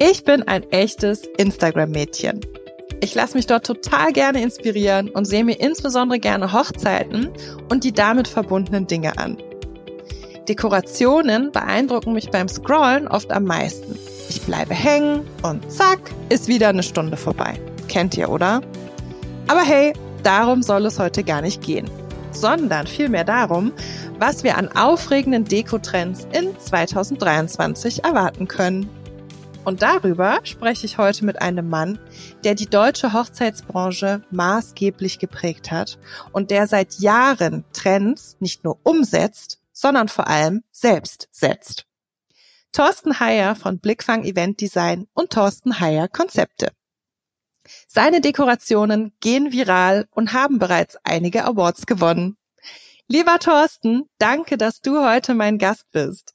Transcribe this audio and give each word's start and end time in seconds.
Ich 0.00 0.24
bin 0.24 0.42
ein 0.42 0.64
echtes 0.72 1.22
Instagram-Mädchen. 1.38 2.40
Ich 3.00 3.14
lasse 3.14 3.36
mich 3.36 3.46
dort 3.46 3.64
total 3.64 4.12
gerne 4.12 4.42
inspirieren 4.42 5.08
und 5.08 5.24
sehe 5.24 5.44
mir 5.44 5.60
insbesondere 5.60 6.18
gerne 6.18 6.52
Hochzeiten 6.52 7.30
und 7.68 7.84
die 7.84 7.92
damit 7.92 8.26
verbundenen 8.26 8.88
Dinge 8.88 9.16
an. 9.18 9.38
Dekorationen 10.48 11.52
beeindrucken 11.52 12.12
mich 12.12 12.30
beim 12.30 12.48
Scrollen 12.48 13.06
oft 13.06 13.30
am 13.30 13.44
meisten. 13.44 13.96
Ich 14.28 14.42
bleibe 14.42 14.74
hängen 14.74 15.20
und 15.42 15.70
zack, 15.70 16.00
ist 16.28 16.48
wieder 16.48 16.68
eine 16.68 16.82
Stunde 16.82 17.16
vorbei. 17.16 17.54
Kennt 17.88 18.16
ihr, 18.16 18.30
oder? 18.30 18.62
Aber 19.46 19.62
hey, 19.62 19.92
darum 20.24 20.62
soll 20.62 20.86
es 20.86 20.98
heute 20.98 21.22
gar 21.22 21.40
nicht 21.40 21.62
gehen, 21.62 21.88
sondern 22.32 22.88
vielmehr 22.88 23.24
darum, 23.24 23.72
was 24.18 24.42
wir 24.42 24.58
an 24.58 24.68
aufregenden 24.74 25.44
Dekotrends 25.44 26.26
in 26.32 26.58
2023 26.58 28.02
erwarten 28.02 28.48
können. 28.48 28.90
Und 29.64 29.80
darüber 29.80 30.40
spreche 30.44 30.84
ich 30.84 30.98
heute 30.98 31.24
mit 31.24 31.40
einem 31.40 31.70
Mann, 31.70 31.98
der 32.44 32.54
die 32.54 32.68
deutsche 32.68 33.14
Hochzeitsbranche 33.14 34.22
maßgeblich 34.30 35.18
geprägt 35.18 35.70
hat 35.70 35.98
und 36.32 36.50
der 36.50 36.66
seit 36.66 36.98
Jahren 36.98 37.64
Trends 37.72 38.36
nicht 38.40 38.62
nur 38.62 38.78
umsetzt, 38.82 39.60
sondern 39.72 40.08
vor 40.08 40.28
allem 40.28 40.64
selbst 40.70 41.28
setzt. 41.32 41.86
Thorsten 42.72 43.20
Heyer 43.20 43.56
von 43.56 43.78
Blickfang 43.78 44.24
Event 44.24 44.60
Design 44.60 45.06
und 45.14 45.30
Thorsten 45.32 45.80
Heyer 45.80 46.08
Konzepte. 46.08 46.72
Seine 47.88 48.20
Dekorationen 48.20 49.12
gehen 49.20 49.50
viral 49.50 50.06
und 50.10 50.34
haben 50.34 50.58
bereits 50.58 50.98
einige 51.04 51.44
Awards 51.44 51.86
gewonnen. 51.86 52.36
Lieber 53.08 53.38
Thorsten, 53.38 54.10
danke, 54.18 54.58
dass 54.58 54.82
du 54.82 55.02
heute 55.02 55.34
mein 55.34 55.56
Gast 55.56 55.90
bist. 55.90 56.33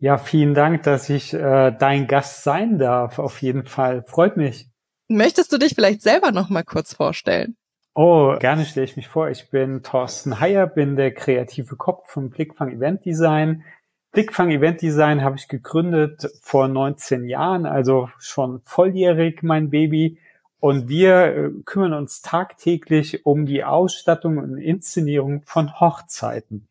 Ja, 0.00 0.16
vielen 0.16 0.54
Dank, 0.54 0.84
dass 0.84 1.08
ich 1.10 1.34
äh, 1.34 1.72
dein 1.76 2.06
Gast 2.06 2.44
sein 2.44 2.78
darf. 2.78 3.18
Auf 3.18 3.42
jeden 3.42 3.64
Fall. 3.64 4.04
Freut 4.06 4.36
mich. 4.36 4.68
Möchtest 5.08 5.52
du 5.52 5.58
dich 5.58 5.74
vielleicht 5.74 6.02
selber 6.02 6.30
noch 6.30 6.50
mal 6.50 6.62
kurz 6.62 6.94
vorstellen? 6.94 7.56
Oh, 7.94 8.36
gerne 8.38 8.64
stelle 8.64 8.84
ich 8.84 8.96
mich 8.96 9.08
vor. 9.08 9.28
Ich 9.28 9.50
bin 9.50 9.82
Thorsten 9.82 10.38
Heyer, 10.38 10.68
bin 10.68 10.94
der 10.94 11.12
kreative 11.12 11.74
Kopf 11.74 12.10
vom 12.12 12.30
Blickfang 12.30 12.70
Event 12.70 13.04
Design. 13.04 13.64
Blickfang 14.12 14.50
Event 14.50 14.82
Design 14.82 15.22
habe 15.22 15.36
ich 15.36 15.48
gegründet 15.48 16.30
vor 16.42 16.68
19 16.68 17.24
Jahren, 17.24 17.66
also 17.66 18.08
schon 18.18 18.60
volljährig 18.64 19.42
mein 19.42 19.70
Baby. 19.70 20.20
Und 20.60 20.88
wir 20.88 21.24
äh, 21.24 21.50
kümmern 21.64 21.92
uns 21.92 22.22
tagtäglich 22.22 23.26
um 23.26 23.46
die 23.46 23.64
Ausstattung 23.64 24.38
und 24.38 24.58
Inszenierung 24.58 25.42
von 25.44 25.80
Hochzeiten. 25.80 26.68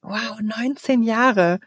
Wow, 0.00 0.40
19 0.40 1.02
Jahre. 1.02 1.60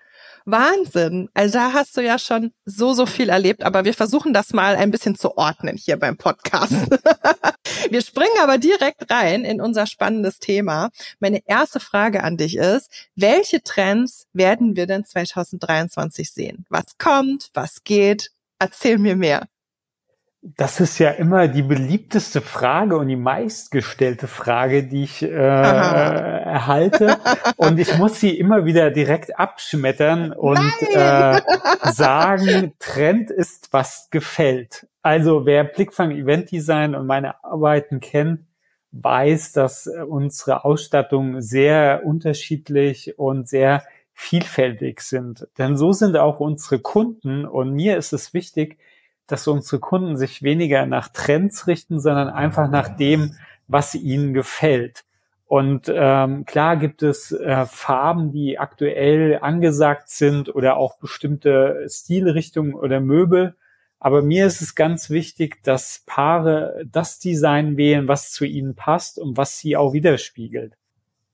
Wahnsinn. 0.45 1.30
Also 1.34 1.59
da 1.59 1.73
hast 1.73 1.95
du 1.97 2.02
ja 2.02 2.17
schon 2.20 2.52
so, 2.66 2.94
so 2.94 3.06
viel 3.06 3.30
erlebt, 3.30 3.64
aber 3.64 3.86
wir 3.86 3.94
versuchen 3.94 4.34
das 4.34 4.53
mal 4.53 4.75
ein 4.75 4.92
bisschen 4.92 5.16
zu 5.16 5.38
ordnen 5.38 5.78
hier 5.78 5.97
beim 5.97 6.17
Podcast. 6.17 6.73
wir 7.89 8.02
springen 8.02 8.38
aber 8.42 8.58
direkt 8.58 9.09
rein 9.12 9.45
in 9.45 9.62
unser 9.62 9.86
spannendes 9.86 10.39
Thema. 10.39 10.89
Meine 11.19 11.42
erste 11.45 11.80
Frage 11.80 12.23
an 12.23 12.38
dich 12.38 12.58
ist, 12.58 12.89
welche 13.16 13.62
Trends 13.62 14.28
werden 14.34 14.75
wir 14.75 14.88
denn 14.88 15.06
2023 15.06 16.31
sehen? 16.31 16.66
Was 16.69 16.97
kommt? 16.97 17.50
Was 17.53 17.84
geht? 17.84 18.31
Erzähl 18.59 18.97
mir 18.97 19.16
mehr. 19.16 19.47
Das 20.44 20.80
ist 20.80 20.97
ja 20.97 21.11
immer 21.11 21.47
die 21.47 21.61
beliebteste 21.61 22.42
Frage 22.42 22.97
und 22.97 23.08
die 23.08 23.16
meistgestellte 23.16 24.28
Frage, 24.28 24.84
die 24.84 25.03
ich 25.03 25.22
äh, 25.22 25.28
erhalte. 25.30 27.17
Und 27.58 27.78
ich 27.80 27.95
muss 28.00 28.20
sie 28.20 28.39
immer 28.39 28.66
wieder 28.66 28.89
direkt 28.89 29.38
abschmettern 29.38 30.34
und 30.34 30.58
äh, 30.94 31.42
sagen, 31.92 32.73
Trend 32.80 33.30
ist, 33.30 33.72
was 33.72 34.09
gefällt. 34.09 34.88
Also 35.03 35.45
wer 35.45 35.64
Blickfang 35.64 36.09
Event 36.09 36.50
Design 36.52 36.95
und 36.95 37.06
meine 37.06 37.44
Arbeiten 37.44 38.00
kennt, 38.00 38.39
weiß, 38.94 39.52
dass 39.53 39.88
unsere 40.08 40.66
Ausstattungen 40.66 41.44
sehr 41.44 42.01
unterschiedlich 42.03 43.19
und 43.19 43.47
sehr 43.47 43.84
vielfältig 44.13 45.01
sind. 45.01 45.47
Denn 45.59 45.78
so 45.78 45.94
sind 45.94 46.18
auch 46.18 46.40
unsere 46.40 46.80
Kunden 46.80 47.46
und 47.46 47.74
mir 47.74 47.97
ist 47.97 48.12
es 48.12 48.34
wichtig, 48.34 48.80
dass 49.31 49.47
unsere 49.47 49.80
Kunden 49.80 50.18
sich 50.18 50.44
weniger 50.44 50.86
nach 50.86 51.08
Trends 51.09 51.68
richten, 51.68 52.00
sondern 52.00 52.30
einfach 52.30 52.69
nach 52.69 52.96
dem, 52.96 53.36
was 53.68 53.96
ihnen 53.96 54.34
gefällt. 54.34 55.03
Und 55.46 55.92
ähm, 55.94 56.46
klar 56.46 56.78
gibt 56.78 57.03
es 57.03 57.31
äh, 57.31 57.66
Farben, 57.66 58.31
die 58.31 58.58
aktuell 58.58 59.40
angesagt 59.42 60.09
sind 60.09 60.53
oder 60.53 60.78
auch 60.78 60.97
bestimmte 60.97 61.86
Stilrichtungen 61.90 62.74
oder 62.74 63.02
Möbel. 63.02 63.56
Aber 64.00 64.22
mir 64.22 64.47
ist 64.47 64.62
es 64.62 64.75
ganz 64.75 65.09
wichtig, 65.09 65.62
dass 65.63 66.03
Paare 66.06 66.84
das 66.90 67.19
Design 67.19 67.78
wählen, 67.78 68.08
was 68.08 68.31
zu 68.31 68.46
ihnen 68.46 68.75
passt 68.75 69.19
und 69.19 69.38
was 69.38 69.58
sie 69.58 69.75
auch 69.75 69.94
widerspiegelt. 69.94 70.74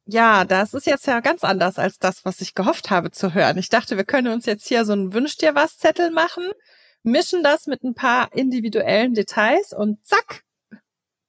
Ja, 0.06 0.46
das 0.46 0.74
ist 0.74 0.88
jetzt 0.88 1.06
ja 1.06 1.20
ganz 1.20 1.44
anders 1.44 1.78
als 1.78 2.00
das, 2.00 2.26
was 2.26 2.42
ich 2.42 2.56
gehofft 2.56 2.90
habe 2.90 3.12
zu 3.12 3.34
hören. 3.34 3.58
Ich 3.58 3.70
dachte, 3.70 3.98
wir 3.98 4.04
können 4.06 4.34
uns 4.34 4.46
jetzt 4.46 4.68
hier 4.68 4.86
so 4.86 4.94
einen 4.94 5.14
Wünsch 5.14 5.38
dir 5.38 5.54
was 5.54 5.78
Zettel 5.78 6.12
machen 6.12 6.44
mischen 7.08 7.44
das 7.44 7.68
mit 7.68 7.84
ein 7.84 7.96
paar 7.96 8.30
individuellen 8.34 9.14
Details 9.14 9.74
und 9.74 10.06
zack, 10.06 10.44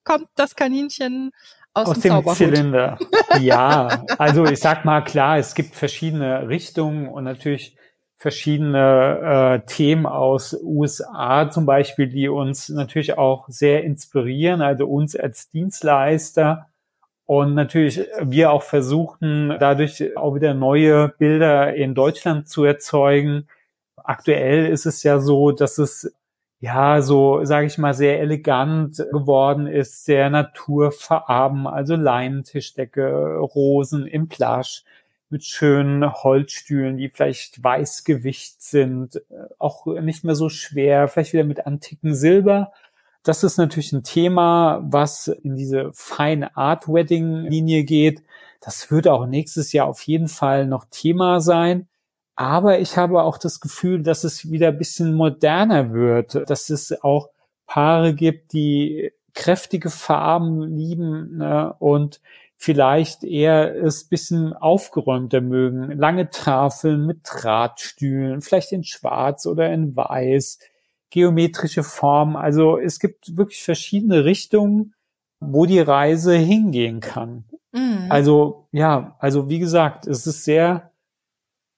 kommt 0.04 0.28
das 0.34 0.54
Kaninchen 0.56 1.30
aus, 1.74 1.88
aus 1.88 2.00
dem, 2.00 2.22
dem 2.22 2.34
Zylinder. 2.34 2.98
Ja, 3.40 4.04
also 4.18 4.44
ich 4.46 4.58
sag 4.58 4.84
mal 4.84 5.02
klar, 5.02 5.38
es 5.38 5.54
gibt 5.54 5.74
verschiedene 5.74 6.48
Richtungen 6.48 7.08
und 7.08 7.24
natürlich 7.24 7.76
verschiedene 8.16 9.60
äh, 9.62 9.66
Themen 9.66 10.06
aus 10.06 10.56
USA 10.60 11.50
zum 11.50 11.66
Beispiel, 11.66 12.08
die 12.08 12.28
uns 12.28 12.68
natürlich 12.68 13.16
auch 13.16 13.44
sehr 13.48 13.84
inspirieren, 13.84 14.60
also 14.60 14.86
uns 14.86 15.14
als 15.14 15.50
Dienstleister. 15.50 16.66
Und 17.26 17.54
natürlich 17.54 18.00
wir 18.20 18.50
auch 18.50 18.62
versuchen, 18.62 19.54
dadurch 19.60 20.16
auch 20.16 20.34
wieder 20.34 20.54
neue 20.54 21.10
Bilder 21.10 21.74
in 21.74 21.94
Deutschland 21.94 22.48
zu 22.48 22.64
erzeugen 22.64 23.46
aktuell 24.08 24.66
ist 24.66 24.86
es 24.86 25.02
ja 25.02 25.20
so, 25.20 25.52
dass 25.52 25.78
es 25.78 26.12
ja 26.60 27.02
so, 27.02 27.44
sage 27.44 27.66
ich 27.66 27.78
mal, 27.78 27.94
sehr 27.94 28.20
elegant 28.20 28.96
geworden 29.12 29.66
ist, 29.66 30.04
sehr 30.04 30.30
naturfarben, 30.30 31.66
also 31.66 31.94
Leinentischdecke, 31.94 33.36
Rosen 33.38 34.06
im 34.06 34.28
Plasch 34.28 34.84
mit 35.30 35.44
schönen 35.44 36.10
Holzstühlen, 36.10 36.96
die 36.96 37.10
vielleicht 37.10 37.62
Weißgewicht 37.62 38.62
sind, 38.62 39.22
auch 39.58 39.86
nicht 39.86 40.24
mehr 40.24 40.34
so 40.34 40.48
schwer, 40.48 41.06
vielleicht 41.06 41.34
wieder 41.34 41.44
mit 41.44 41.66
antiken 41.66 42.14
Silber. 42.14 42.72
Das 43.22 43.44
ist 43.44 43.58
natürlich 43.58 43.92
ein 43.92 44.04
Thema, 44.04 44.80
was 44.84 45.28
in 45.28 45.54
diese 45.54 45.90
Fine 45.92 46.56
Art 46.56 46.88
Wedding 46.88 47.42
Linie 47.42 47.84
geht. 47.84 48.22
Das 48.60 48.90
wird 48.90 49.06
auch 49.06 49.26
nächstes 49.26 49.72
Jahr 49.72 49.86
auf 49.86 50.00
jeden 50.02 50.28
Fall 50.28 50.66
noch 50.66 50.86
Thema 50.90 51.40
sein. 51.40 51.88
Aber 52.38 52.78
ich 52.78 52.96
habe 52.96 53.24
auch 53.24 53.36
das 53.36 53.58
Gefühl, 53.58 54.00
dass 54.04 54.22
es 54.22 54.48
wieder 54.48 54.68
ein 54.68 54.78
bisschen 54.78 55.12
moderner 55.12 55.92
wird, 55.92 56.48
dass 56.48 56.70
es 56.70 57.02
auch 57.02 57.30
Paare 57.66 58.14
gibt, 58.14 58.52
die 58.52 59.10
kräftige 59.34 59.90
Farben 59.90 60.62
lieben 60.62 61.38
ne, 61.38 61.74
und 61.80 62.20
vielleicht 62.56 63.24
eher 63.24 63.74
es 63.74 64.04
bisschen 64.04 64.52
aufgeräumter 64.52 65.40
mögen. 65.40 65.90
Lange 65.98 66.30
Tafeln 66.30 67.06
mit 67.06 67.22
Drahtstühlen, 67.24 68.40
vielleicht 68.40 68.70
in 68.70 68.84
Schwarz 68.84 69.44
oder 69.44 69.72
in 69.72 69.96
Weiß, 69.96 70.60
geometrische 71.10 71.82
Formen. 71.82 72.36
Also 72.36 72.78
es 72.78 73.00
gibt 73.00 73.36
wirklich 73.36 73.64
verschiedene 73.64 74.24
Richtungen, 74.24 74.94
wo 75.40 75.66
die 75.66 75.80
Reise 75.80 76.36
hingehen 76.36 77.00
kann. 77.00 77.46
Mhm. 77.72 78.06
Also 78.10 78.68
ja, 78.70 79.16
also 79.18 79.48
wie 79.48 79.58
gesagt, 79.58 80.06
es 80.06 80.24
ist 80.24 80.44
sehr 80.44 80.92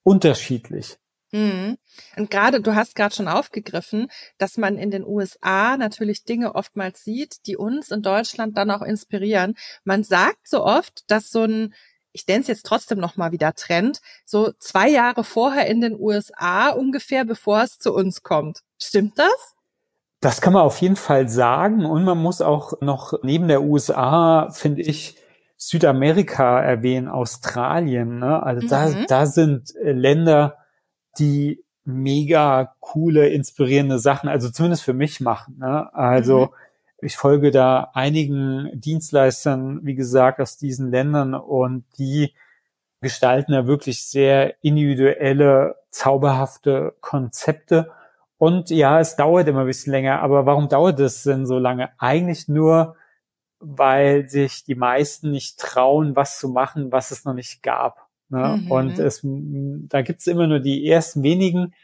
unterschiedlich. 0.02 0.98
Mhm. 1.32 1.78
Und 2.16 2.30
gerade, 2.30 2.60
du 2.60 2.74
hast 2.74 2.94
gerade 2.94 3.14
schon 3.14 3.28
aufgegriffen, 3.28 4.08
dass 4.38 4.56
man 4.56 4.76
in 4.76 4.90
den 4.90 5.04
USA 5.04 5.76
natürlich 5.76 6.24
Dinge 6.24 6.54
oftmals 6.54 7.04
sieht, 7.04 7.46
die 7.46 7.56
uns 7.56 7.90
in 7.90 8.02
Deutschland 8.02 8.56
dann 8.58 8.70
auch 8.70 8.82
inspirieren. 8.82 9.54
Man 9.84 10.02
sagt 10.02 10.48
so 10.48 10.64
oft, 10.64 11.08
dass 11.08 11.30
so 11.30 11.44
ein, 11.44 11.74
ich 12.12 12.26
nenne 12.26 12.40
es 12.40 12.48
jetzt 12.48 12.66
trotzdem 12.66 12.98
nochmal 12.98 13.30
wieder 13.30 13.54
Trend, 13.54 14.00
so 14.24 14.52
zwei 14.58 14.88
Jahre 14.88 15.22
vorher 15.22 15.66
in 15.68 15.80
den 15.80 15.98
USA 15.98 16.70
ungefähr, 16.70 17.24
bevor 17.24 17.62
es 17.62 17.78
zu 17.78 17.94
uns 17.94 18.22
kommt. 18.22 18.60
Stimmt 18.82 19.18
das? 19.18 19.54
Das 20.20 20.40
kann 20.40 20.52
man 20.52 20.62
auf 20.62 20.80
jeden 20.80 20.96
Fall 20.96 21.28
sagen. 21.28 21.86
Und 21.86 22.04
man 22.04 22.18
muss 22.18 22.40
auch 22.42 22.80
noch 22.80 23.22
neben 23.22 23.48
der 23.48 23.62
USA, 23.62 24.50
finde 24.50 24.82
ich, 24.82 25.16
Südamerika 25.62 26.58
erwähnen, 26.58 27.06
Australien. 27.08 28.18
Ne? 28.18 28.42
Also 28.42 28.66
da, 28.66 28.88
mhm. 28.88 29.04
da 29.08 29.26
sind 29.26 29.76
äh, 29.76 29.92
Länder, 29.92 30.56
die 31.18 31.62
mega 31.84 32.74
coole, 32.80 33.28
inspirierende 33.28 33.98
Sachen, 33.98 34.30
also 34.30 34.48
zumindest 34.48 34.82
für 34.82 34.94
mich 34.94 35.20
machen. 35.20 35.58
Ne? 35.58 35.92
Also 35.94 36.46
mhm. 36.46 36.48
ich 37.02 37.18
folge 37.18 37.50
da 37.50 37.90
einigen 37.92 38.70
Dienstleistern, 38.72 39.80
wie 39.84 39.94
gesagt, 39.94 40.40
aus 40.40 40.56
diesen 40.56 40.90
Ländern 40.90 41.34
und 41.34 41.84
die 41.98 42.32
gestalten 43.02 43.52
da 43.52 43.66
wirklich 43.66 44.06
sehr 44.06 44.54
individuelle, 44.62 45.76
zauberhafte 45.90 46.94
Konzepte. 47.02 47.90
Und 48.38 48.70
ja, 48.70 48.98
es 48.98 49.16
dauert 49.16 49.46
immer 49.46 49.60
ein 49.60 49.66
bisschen 49.66 49.92
länger. 49.92 50.22
Aber 50.22 50.46
warum 50.46 50.70
dauert 50.70 51.00
es 51.00 51.22
denn 51.24 51.44
so 51.44 51.58
lange? 51.58 51.90
Eigentlich 51.98 52.48
nur, 52.48 52.96
weil 53.60 54.28
sich 54.28 54.64
die 54.64 54.74
meisten 54.74 55.30
nicht 55.30 55.58
trauen, 55.58 56.16
was 56.16 56.38
zu 56.38 56.48
machen, 56.48 56.90
was 56.90 57.10
es 57.10 57.24
noch 57.24 57.34
nicht 57.34 57.62
gab. 57.62 58.08
Ne? 58.30 58.60
Mhm. 58.62 58.70
Und 58.70 58.98
es, 58.98 59.20
da 59.22 60.02
gibt 60.02 60.20
es 60.20 60.26
immer 60.26 60.46
nur 60.46 60.60
die 60.60 60.88
ersten 60.88 61.22
wenigen, 61.22 61.74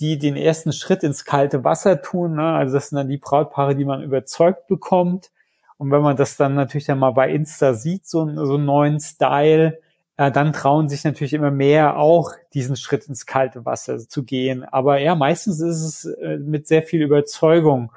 die 0.00 0.18
den 0.18 0.36
ersten 0.36 0.72
Schritt 0.72 1.02
ins 1.02 1.24
kalte 1.24 1.64
Wasser 1.64 2.02
tun. 2.02 2.36
Ne? 2.36 2.44
Also 2.44 2.74
das 2.74 2.88
sind 2.88 2.96
dann 2.96 3.08
die 3.08 3.18
Brautpaare, 3.18 3.74
die 3.74 3.84
man 3.84 4.02
überzeugt 4.02 4.66
bekommt. 4.66 5.30
Und 5.78 5.90
wenn 5.90 6.02
man 6.02 6.16
das 6.16 6.36
dann 6.36 6.54
natürlich 6.54 6.86
dann 6.86 6.98
mal 6.98 7.10
bei 7.10 7.30
Insta 7.30 7.74
sieht, 7.74 8.06
so, 8.06 8.28
so 8.46 8.54
einen 8.54 8.64
neuen 8.64 8.98
Style, 9.00 9.78
äh, 10.16 10.30
dann 10.30 10.52
trauen 10.52 10.88
sich 10.88 11.04
natürlich 11.04 11.34
immer 11.34 11.50
mehr 11.50 11.98
auch 11.98 12.32
diesen 12.54 12.76
Schritt 12.76 13.06
ins 13.08 13.26
kalte 13.26 13.64
Wasser 13.66 13.98
zu 13.98 14.24
gehen. 14.24 14.64
Aber 14.64 14.98
ja, 14.98 15.14
meistens 15.14 15.60
ist 15.60 15.82
es 15.82 16.04
äh, 16.04 16.38
mit 16.38 16.66
sehr 16.66 16.82
viel 16.82 17.02
Überzeugung 17.02 17.92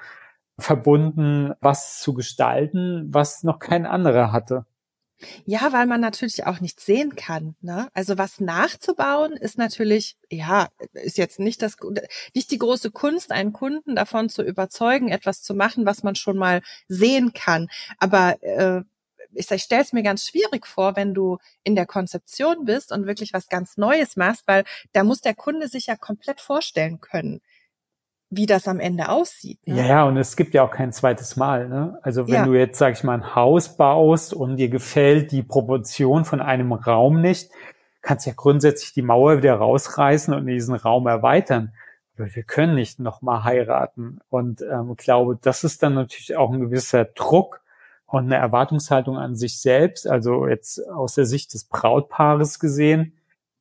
verbunden, 0.60 1.54
was 1.62 2.00
zu 2.00 2.14
gestalten, 2.14 3.08
was 3.14 3.44
noch 3.44 3.60
kein 3.60 3.86
anderer 3.86 4.32
hatte. 4.32 4.66
Ja, 5.46 5.74
weil 5.74 5.86
man 5.86 6.00
natürlich 6.00 6.46
auch 6.46 6.62
nicht 6.62 6.80
sehen 6.80 7.16
kann. 7.16 7.56
Ne? 7.62 7.90
Also 7.94 8.18
was 8.18 8.40
nachzubauen 8.40 9.34
ist 9.34 9.58
natürlich, 9.58 10.16
ja, 10.30 10.70
ist 10.94 11.18
jetzt 11.18 11.40
nicht 11.40 11.62
das, 11.62 11.76
nicht 12.34 12.52
die 12.52 12.58
große 12.58 12.92
Kunst, 12.92 13.32
einen 13.32 13.52
Kunden 13.52 13.96
davon 13.96 14.30
zu 14.30 14.44
überzeugen, 14.44 15.10
etwas 15.10 15.42
zu 15.42 15.54
machen, 15.54 15.86
was 15.86 16.04
man 16.04 16.16
schon 16.16 16.38
mal 16.38 16.62
sehen 16.88 17.34
kann. 17.34 17.68
Aber 17.98 18.42
äh, 18.42 18.82
ich, 19.34 19.52
ich 19.52 19.64
stelle 19.64 19.84
es 19.84 19.94
mir 19.94 20.04
ganz 20.04 20.26
schwierig 20.26 20.66
vor, 20.66 20.96
wenn 20.96 21.14
du 21.14 21.38
in 21.64 21.76
der 21.76 21.86
Konzeption 21.86 22.64
bist 22.66 22.92
und 22.94 23.06
wirklich 23.06 23.34
was 23.34 23.48
ganz 23.50 23.76
Neues 23.76 24.16
machst, 24.16 24.44
weil 24.48 24.64
da 24.94 25.04
muss 25.04 25.20
der 25.20 25.36
Kunde 25.36 25.68
sich 25.68 25.88
ja 25.88 25.98
komplett 25.98 26.40
vorstellen 26.40 27.02
können 27.02 27.42
wie 28.30 28.46
das 28.46 28.68
am 28.68 28.80
Ende 28.80 29.10
aussieht. 29.10 29.60
Ne? 29.66 29.78
Ja, 29.78 29.86
ja, 29.86 30.04
und 30.04 30.18
es 30.18 30.36
gibt 30.36 30.54
ja 30.54 30.64
auch 30.64 30.72
kein 30.72 30.94
zweites 30.94 31.36
Mal. 31.36 31.68
Ne? 31.68 31.98
Also 32.04 32.28
wenn 32.28 32.34
ja. 32.34 32.46
du 32.46 32.54
jetzt, 32.54 32.78
sag 32.78 32.94
ich 32.94 33.04
mal, 33.04 33.16
ein 33.16 33.36
Haus 33.36 33.76
baust 33.76 34.34
und 34.34 34.58
dir 34.58 34.70
gefällt 34.70 35.32
die 35.32 35.42
Proportion 35.42 36.26
von 36.26 36.40
einem 36.40 36.72
Raum 36.72 37.22
nicht, 37.22 37.50
kannst 38.02 38.28
ja 38.28 38.34
grundsätzlich 38.36 38.94
die 38.94 39.02
Mauer 39.02 39.38
wieder 39.38 39.56
rausreißen 39.56 40.34
und 40.34 40.46
diesen 40.46 40.76
Raum 40.76 41.08
erweitern. 41.08 41.74
Aber 42.18 42.34
wir 42.36 42.44
können 42.44 42.76
nicht 42.76 43.00
nochmal 43.00 43.44
heiraten. 43.44 44.20
Und 44.30 44.62
ähm, 44.62 44.96
glaube, 44.96 45.38
das 45.42 45.64
ist 45.64 45.82
dann 45.82 45.96
natürlich 45.96 46.36
auch 46.36 46.52
ein 46.52 46.60
gewisser 46.60 47.06
Druck 47.06 47.62
und 48.06 48.26
eine 48.26 48.36
Erwartungshaltung 48.36 49.18
an 49.18 49.36
sich 49.36 49.60
selbst. 49.60 50.08
Also 50.08 50.48
jetzt 50.48 50.88
aus 50.90 51.16
der 51.16 51.26
Sicht 51.26 51.54
des 51.54 51.66
Brautpaares 51.66 52.60
gesehen, 52.60 53.19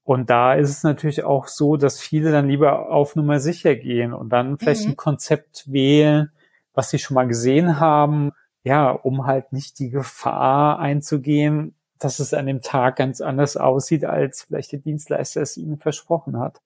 und 0.08 0.31
da 0.31 0.55
ist 0.55 0.70
es 0.70 0.84
natürlich 0.84 1.22
auch 1.22 1.49
so, 1.49 1.76
dass 1.76 2.00
viele 2.00 2.32
dann 2.32 2.49
lieber 2.49 2.88
auf 2.88 3.14
Nummer 3.14 3.40
sicher 3.40 3.76
gehen 3.76 4.14
und 4.14 4.31
dann 4.31 4.56
vielleicht 4.56 4.87
mhm. 4.87 4.93
ein 4.93 4.96
Konzept 4.96 5.70
wählen, 5.70 6.32
was 6.72 6.88
sie 6.88 6.99
schon 6.99 7.14
mal 7.14 7.28
gesehen 7.28 7.78
haben, 7.78 8.32
ja, 8.62 8.88
um 8.90 9.26
halt 9.26 9.52
nicht 9.52 9.78
die 9.78 9.90
Gefahr 9.90 10.78
einzugehen, 10.78 11.75
dass 11.99 12.20
es 12.20 12.32
an 12.32 12.46
dem 12.46 12.62
Tag 12.62 12.96
ganz 12.96 13.20
anders 13.20 13.58
aussieht, 13.58 14.06
als 14.06 14.44
vielleicht 14.44 14.72
der 14.72 14.78
Dienstleister 14.78 15.43
es 15.43 15.58
ihnen 15.58 15.76
versprochen 15.76 16.38
hat. 16.38 16.62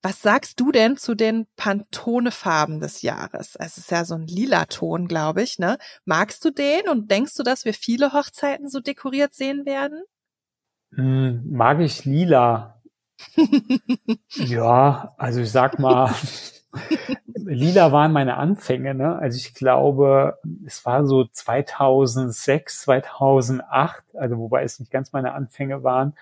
Was 0.00 0.22
sagst 0.22 0.58
du 0.58 0.72
denn 0.72 0.96
zu 0.96 1.14
den 1.14 1.46
Pantone-Farben 1.56 2.80
des 2.80 3.02
Jahres? 3.02 3.56
Es 3.58 3.76
ist 3.76 3.90
ja 3.90 4.06
so 4.06 4.14
ein 4.14 4.26
lila 4.26 4.64
Ton, 4.64 5.06
glaube 5.06 5.42
ich, 5.42 5.58
ne? 5.58 5.76
Magst 6.06 6.42
du 6.46 6.50
den 6.50 6.88
und 6.88 7.10
denkst 7.10 7.34
du, 7.34 7.42
dass 7.42 7.66
wir 7.66 7.74
viele 7.74 8.14
Hochzeiten 8.14 8.70
so 8.70 8.80
dekoriert 8.80 9.34
sehen 9.34 9.66
werden? 9.66 10.02
Hm, 10.94 11.44
mag 11.50 11.80
ich 11.80 12.04
lila? 12.04 12.80
ja, 14.30 15.14
also 15.16 15.40
ich 15.40 15.50
sag 15.50 15.78
mal, 15.78 16.14
lila 17.34 17.92
waren 17.92 18.12
meine 18.12 18.36
Anfänge. 18.36 18.94
Ne? 18.94 19.16
Also 19.16 19.36
ich 19.36 19.54
glaube, 19.54 20.38
es 20.66 20.84
war 20.84 21.06
so 21.06 21.24
2006, 21.24 22.82
2008, 22.82 24.04
also 24.14 24.38
wobei 24.38 24.62
es 24.62 24.78
nicht 24.78 24.90
ganz 24.90 25.12
meine 25.12 25.32
Anfänge 25.32 25.82
waren. 25.82 26.14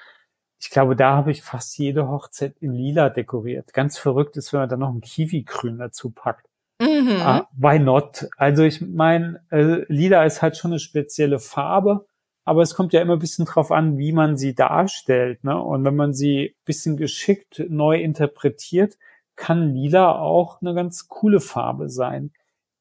Ich 0.58 0.70
glaube, 0.70 0.96
da 0.96 1.16
habe 1.16 1.30
ich 1.30 1.42
fast 1.42 1.76
jede 1.78 2.08
Hochzeit 2.08 2.56
in 2.60 2.72
lila 2.72 3.10
dekoriert. 3.10 3.74
Ganz 3.74 3.98
verrückt 3.98 4.36
ist, 4.36 4.52
wenn 4.52 4.60
man 4.60 4.68
da 4.68 4.76
noch 4.76 4.92
ein 4.92 5.02
Kiwi-Grün 5.02 5.78
dazu 5.78 6.10
packt. 6.10 6.46
Mhm. 6.80 7.20
Ah, 7.20 7.48
why 7.52 7.78
not? 7.78 8.28
Also 8.36 8.62
ich 8.62 8.80
meine, 8.80 9.40
äh, 9.50 9.84
lila 9.88 10.24
ist 10.24 10.42
halt 10.42 10.56
schon 10.56 10.72
eine 10.72 10.80
spezielle 10.80 11.38
Farbe 11.38 12.06
aber 12.46 12.62
es 12.62 12.74
kommt 12.74 12.92
ja 12.92 13.02
immer 13.02 13.14
ein 13.14 13.18
bisschen 13.18 13.44
drauf 13.44 13.72
an, 13.72 13.98
wie 13.98 14.12
man 14.12 14.36
sie 14.36 14.54
darstellt. 14.54 15.42
Ne? 15.42 15.60
Und 15.60 15.84
wenn 15.84 15.96
man 15.96 16.14
sie 16.14 16.54
ein 16.56 16.64
bisschen 16.64 16.96
geschickt 16.96 17.62
neu 17.68 18.00
interpretiert, 18.00 18.96
kann 19.34 19.74
lila 19.74 20.16
auch 20.16 20.62
eine 20.62 20.72
ganz 20.72 21.08
coole 21.08 21.40
Farbe 21.40 21.90
sein. 21.90 22.30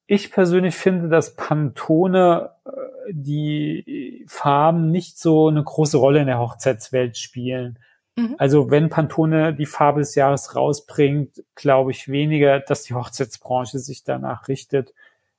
Ich 0.05 0.31
persönlich 0.31 0.75
finde, 0.75 1.09
dass 1.09 1.35
Pantone 1.35 2.51
äh, 2.63 2.69
die 3.11 4.23
Farben 4.27 4.91
nicht 4.91 5.17
so 5.17 5.47
eine 5.47 5.63
große 5.63 5.97
Rolle 5.97 6.19
in 6.19 6.27
der 6.27 6.39
Hochzeitswelt 6.39 7.17
spielen. 7.17 7.79
Mhm. 8.15 8.35
Also 8.37 8.69
wenn 8.69 8.89
Pantone 8.89 9.55
die 9.55 9.65
Farbe 9.65 10.01
des 10.01 10.13
Jahres 10.13 10.55
rausbringt, 10.55 11.43
glaube 11.55 11.89
ich 11.89 12.07
weniger, 12.07 12.59
dass 12.59 12.83
die 12.83 12.93
Hochzeitsbranche 12.93 13.79
sich 13.79 14.03
danach 14.03 14.47
richtet. 14.47 14.93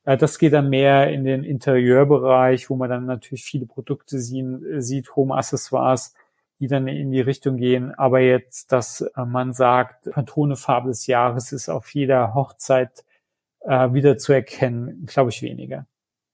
Äh, 0.06 0.16
das 0.16 0.38
geht 0.38 0.54
dann 0.54 0.70
mehr 0.70 1.10
in 1.10 1.24
den 1.24 1.44
Interieurbereich, 1.44 2.70
wo 2.70 2.76
man 2.76 2.88
dann 2.88 3.04
natürlich 3.04 3.44
viele 3.44 3.66
Produkte 3.66 4.18
sehen, 4.18 4.80
sieht, 4.80 5.14
Home-Accessoires, 5.14 6.14
die 6.58 6.68
dann 6.68 6.88
in 6.88 7.10
die 7.10 7.20
Richtung 7.20 7.58
gehen. 7.58 7.92
Aber 7.94 8.20
jetzt, 8.20 8.72
dass 8.72 9.02
äh, 9.02 9.24
man 9.26 9.52
sagt, 9.52 10.10
Pantone-Farbe 10.10 10.88
des 10.88 11.06
Jahres 11.06 11.52
ist 11.52 11.68
auf 11.68 11.92
jeder 11.94 12.32
Hochzeit 12.34 13.04
äh, 13.60 13.92
wieder 13.92 14.16
zu 14.16 14.32
erkennen, 14.32 15.04
glaube 15.06 15.30
ich 15.30 15.42
weniger. 15.42 15.86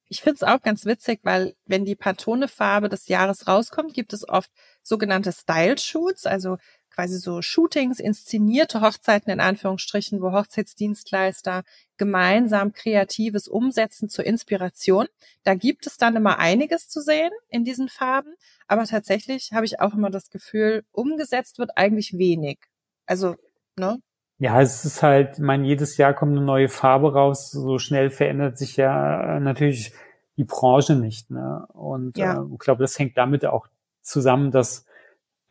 Ich 0.08 0.20
finde 0.20 0.34
es 0.34 0.42
auch 0.42 0.60
ganz 0.60 0.84
witzig, 0.84 1.20
weil 1.22 1.54
wenn 1.64 1.86
die 1.86 1.96
Pantone-Farbe 1.96 2.90
des 2.90 3.08
Jahres 3.08 3.48
rauskommt, 3.48 3.94
gibt 3.94 4.12
es 4.12 4.28
oft 4.28 4.50
sogenannte 4.82 5.32
Style-Shoots, 5.32 6.26
also 6.26 6.58
quasi 6.94 7.18
so 7.18 7.42
Shootings, 7.42 8.00
inszenierte 8.00 8.80
Hochzeiten 8.80 9.32
in 9.32 9.40
Anführungsstrichen, 9.40 10.20
wo 10.20 10.32
Hochzeitsdienstleister 10.32 11.62
gemeinsam 11.96 12.72
Kreatives 12.72 13.48
umsetzen 13.48 14.08
zur 14.08 14.26
Inspiration. 14.26 15.06
Da 15.44 15.54
gibt 15.54 15.86
es 15.86 15.96
dann 15.96 16.16
immer 16.16 16.38
einiges 16.38 16.88
zu 16.88 17.00
sehen 17.00 17.30
in 17.48 17.64
diesen 17.64 17.88
Farben, 17.88 18.34
aber 18.66 18.84
tatsächlich 18.84 19.50
habe 19.52 19.66
ich 19.66 19.80
auch 19.80 19.94
immer 19.94 20.10
das 20.10 20.30
Gefühl, 20.30 20.84
umgesetzt 20.92 21.58
wird 21.58 21.76
eigentlich 21.76 22.18
wenig. 22.18 22.58
Also, 23.06 23.36
ne? 23.78 23.98
Ja, 24.38 24.60
es 24.60 24.84
ist 24.84 25.02
halt, 25.02 25.34
ich 25.34 25.38
meine, 25.38 25.66
jedes 25.66 25.96
Jahr 25.98 26.14
kommt 26.14 26.32
eine 26.32 26.44
neue 26.44 26.68
Farbe 26.68 27.12
raus. 27.12 27.52
So 27.52 27.78
schnell 27.78 28.10
verändert 28.10 28.58
sich 28.58 28.76
ja 28.76 29.36
äh, 29.36 29.40
natürlich 29.40 29.92
die 30.36 30.44
Branche 30.44 30.96
nicht. 30.96 31.30
Ne? 31.30 31.64
Und 31.72 32.18
ja. 32.18 32.42
äh, 32.42 32.46
ich 32.52 32.58
glaube, 32.58 32.82
das 32.82 32.98
hängt 32.98 33.16
damit 33.16 33.44
auch 33.46 33.68
zusammen, 34.00 34.50
dass 34.50 34.84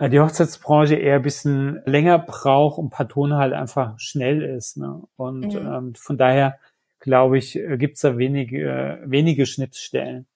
die 0.10 0.20
Hochzeitsbranche 0.20 0.96
eher 0.96 1.16
ein 1.16 1.22
bisschen 1.22 1.82
länger 1.86 2.20
braucht 2.20 2.78
und 2.78 2.90
Pantone 2.90 3.38
halt 3.38 3.54
einfach 3.54 4.00
schnell 4.00 4.42
ist. 4.42 4.78
Ne? 4.78 5.04
Und 5.16 5.54
mhm. 5.54 5.68
ähm, 5.74 5.96
von 5.96 6.18
daher 6.18 6.58
glaube 7.00 7.38
ich, 7.38 7.58
äh, 7.58 7.78
gibt's 7.78 8.02
da 8.02 8.18
wenige, 8.18 8.64
äh, 8.64 8.98
wenige 9.04 9.46
Schnittstellen. 9.46 10.28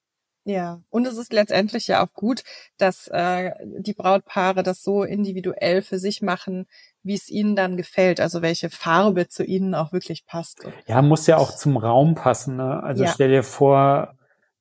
Ja, 0.47 0.81
und 0.91 1.07
es 1.07 1.17
ist 1.17 1.33
letztendlich 1.33 1.87
ja 1.87 2.05
auch 2.05 2.13
gut, 2.13 2.43
dass 2.77 3.07
äh, 3.07 3.51
die 3.79 3.93
Brautpaare 3.93 4.61
das 4.61 4.83
so 4.83 5.03
individuell 5.03 5.81
für 5.81 5.97
sich 5.97 6.21
machen, 6.21 6.67
wie 7.01 7.15
es 7.15 7.29
ihnen 7.29 7.55
dann 7.55 7.77
gefällt, 7.77 8.19
also 8.19 8.43
welche 8.43 8.69
Farbe 8.69 9.27
zu 9.27 9.43
ihnen 9.43 9.73
auch 9.73 9.91
wirklich 9.91 10.27
passt. 10.27 10.67
Ja, 10.85 11.01
muss 11.01 11.25
ja 11.25 11.37
auch 11.37 11.55
zum 11.55 11.77
Raum 11.77 12.13
passen. 12.13 12.57
Ne? 12.57 12.83
Also 12.83 13.05
ja. 13.05 13.11
stell 13.11 13.29
dir 13.29 13.41
vor, 13.41 14.15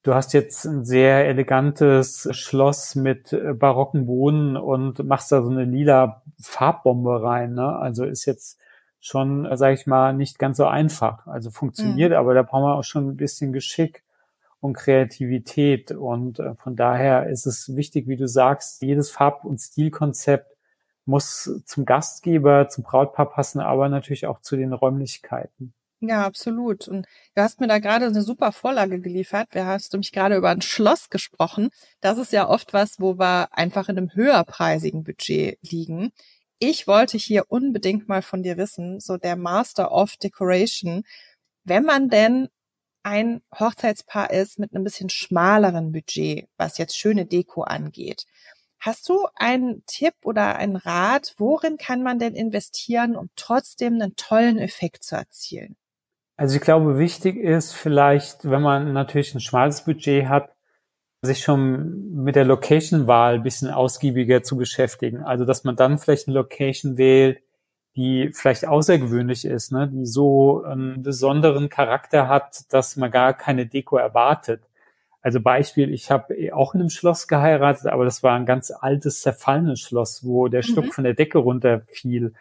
Du 0.05 0.15
hast 0.15 0.35
jetzt 0.35 0.67
ein 0.67 0.85
sehr 0.85 1.27
elegantes 1.27 2.29
Schloss 2.33 2.95
mit 2.95 3.33
äh, 3.33 3.55
barocken 3.55 4.05
Boden 4.05 4.55
und 4.59 5.03
machst 5.03 5.33
da 5.33 5.43
so 5.43 5.49
eine 5.49 5.65
lila 5.65 6.23
Farbbombe 6.39 7.23
rein. 7.23 7.55
Ne? 7.55 7.75
Also 7.77 8.05
ist 8.05 8.27
jetzt 8.27 8.61
schon, 9.01 9.49
sage 9.57 9.73
ich 9.73 9.87
mal, 9.87 10.13
nicht 10.13 10.39
ganz 10.39 10.59
so 10.59 10.67
einfach. 10.67 11.27
Also 11.27 11.51
funktioniert, 11.51 12.11
mhm. 12.11 12.17
aber 12.19 12.35
da 12.35 12.43
brauchen 12.43 12.65
wir 12.65 12.75
auch 12.75 12.85
schon 12.85 13.09
ein 13.09 13.17
bisschen 13.17 13.55
Geschick 13.55 14.05
und 14.61 14.75
Kreativität. 14.75 15.91
Und 15.91 16.39
äh, 16.39 16.55
von 16.57 16.77
daher 16.77 17.31
ist 17.31 17.47
es 17.47 17.75
wichtig, 17.75 18.07
wie 18.07 18.17
du 18.17 18.29
sagst, 18.29 18.83
jedes 18.83 19.11
Farb- 19.11 19.47
und 19.47 19.59
Stilkonzept 19.59 20.55
muss 21.07 21.63
zum 21.65 21.87
Gastgeber, 21.87 22.69
zum 22.69 22.85
Brautpaar 22.85 23.31
passen, 23.31 23.61
aber 23.61 23.89
natürlich 23.89 24.27
auch 24.27 24.41
zu 24.41 24.55
den 24.57 24.75
Räumlichkeiten. 24.75 25.73
Ja, 26.07 26.27
absolut. 26.27 26.87
Und 26.87 27.07
du 27.35 27.43
hast 27.43 27.61
mir 27.61 27.67
da 27.67 27.79
gerade 27.79 28.07
eine 28.07 28.21
super 28.21 28.53
Vorlage 28.53 29.01
geliefert. 29.01 29.49
Wir 29.53 29.65
hast 29.65 29.95
du 29.95 29.99
mich 29.99 30.13
gerade 30.13 30.37
über 30.37 30.51
ein 30.51 30.61
Schloss 30.61 31.09
gesprochen. 31.09 31.71
Das 32.01 32.19
ist 32.19 32.33
ja 32.33 32.47
oft 32.49 32.75
was, 32.75 33.01
wo 33.01 33.19
wir 33.19 33.49
einfach 33.57 33.89
in 33.89 33.97
einem 33.97 34.15
höherpreisigen 34.15 35.03
Budget 35.03 35.59
liegen. 35.63 36.13
Ich 36.59 36.87
wollte 36.87 37.17
hier 37.17 37.45
unbedingt 37.49 38.07
mal 38.09 38.21
von 38.21 38.43
dir 38.43 38.59
wissen, 38.59 39.01
so 39.01 39.17
der 39.17 39.37
Master 39.37 39.93
of 39.93 40.17
Decoration, 40.17 41.05
wenn 41.65 41.85
man 41.85 42.11
denn 42.11 42.49
ein 43.03 43.43
Hochzeitspaar 43.59 44.31
ist 44.31 44.59
mit 44.59 44.75
einem 44.75 44.85
bisschen 44.85 45.11
schmaleren 45.11 45.93
Budget, 45.93 46.49
was 46.59 46.79
jetzt 46.79 46.99
schöne 46.99 47.27
Deko 47.27 47.63
angeht. 47.63 48.25
Hast 48.81 49.09
du 49.09 49.27
einen 49.37 49.83
Tipp 49.87 50.15
oder 50.25 50.57
einen 50.57 50.77
Rat, 50.77 51.35
worin 51.39 51.79
kann 51.79 52.03
man 52.03 52.19
denn 52.19 52.35
investieren, 52.35 53.17
um 53.17 53.31
trotzdem 53.37 53.95
einen 53.95 54.17
tollen 54.17 54.59
Effekt 54.59 55.05
zu 55.05 55.17
erzielen? 55.17 55.77
Also 56.37 56.57
ich 56.57 56.63
glaube, 56.63 56.99
wichtig 56.99 57.37
ist 57.37 57.75
vielleicht, 57.75 58.49
wenn 58.51 58.63
man 58.63 58.93
natürlich 58.93 59.35
ein 59.35 59.41
schmales 59.41 59.85
Budget 59.85 60.27
hat, 60.29 60.51
sich 61.23 61.43
schon 61.43 62.13
mit 62.13 62.37
der 62.37 62.45
Location-Wahl 62.45 63.35
ein 63.35 63.43
bisschen 63.43 63.71
ausgiebiger 63.71 64.43
zu 64.43 64.57
beschäftigen. 64.57 65.23
Also 65.23 65.45
dass 65.45 65.65
man 65.65 65.77
dann 65.77 65.99
vielleicht 65.99 66.29
eine 66.29 66.35
Location 66.35 66.99
wählt, 66.99 67.41
die 67.97 68.31
vielleicht 68.33 68.67
außergewöhnlich 68.67 69.45
ist, 69.45 69.73
ne? 69.73 69.89
die 69.89 70.07
so 70.07 70.63
einen 70.65 71.03
besonderen 71.03 71.69
Charakter 71.69 72.29
hat, 72.29 72.73
dass 72.73 72.97
man 72.97 73.11
gar 73.11 73.35
keine 73.35 73.67
Deko 73.67 73.97
erwartet. 73.97 74.63
Also 75.23 75.41
Beispiel, 75.41 75.95
ich 75.95 76.11
habe 76.11 76.35
auch 76.53 76.75
in 76.75 76.81
einem 76.81 76.91
Schloss 76.91 77.29
geheiratet, 77.29 77.87
aber 77.87 78.05
das 78.05 78.23
war 78.23 78.35
ein 78.35 78.45
ganz 78.45 78.71
altes, 78.71 79.23
zerfallenes 79.23 79.81
Schloss, 79.81 80.25
wo 80.25 80.49
der 80.49 80.63
Stuck 80.63 80.87
mhm. 80.87 80.91
von 80.91 81.05
der 81.05 81.15
Decke 81.15 81.39
runterfiel. 81.39 82.35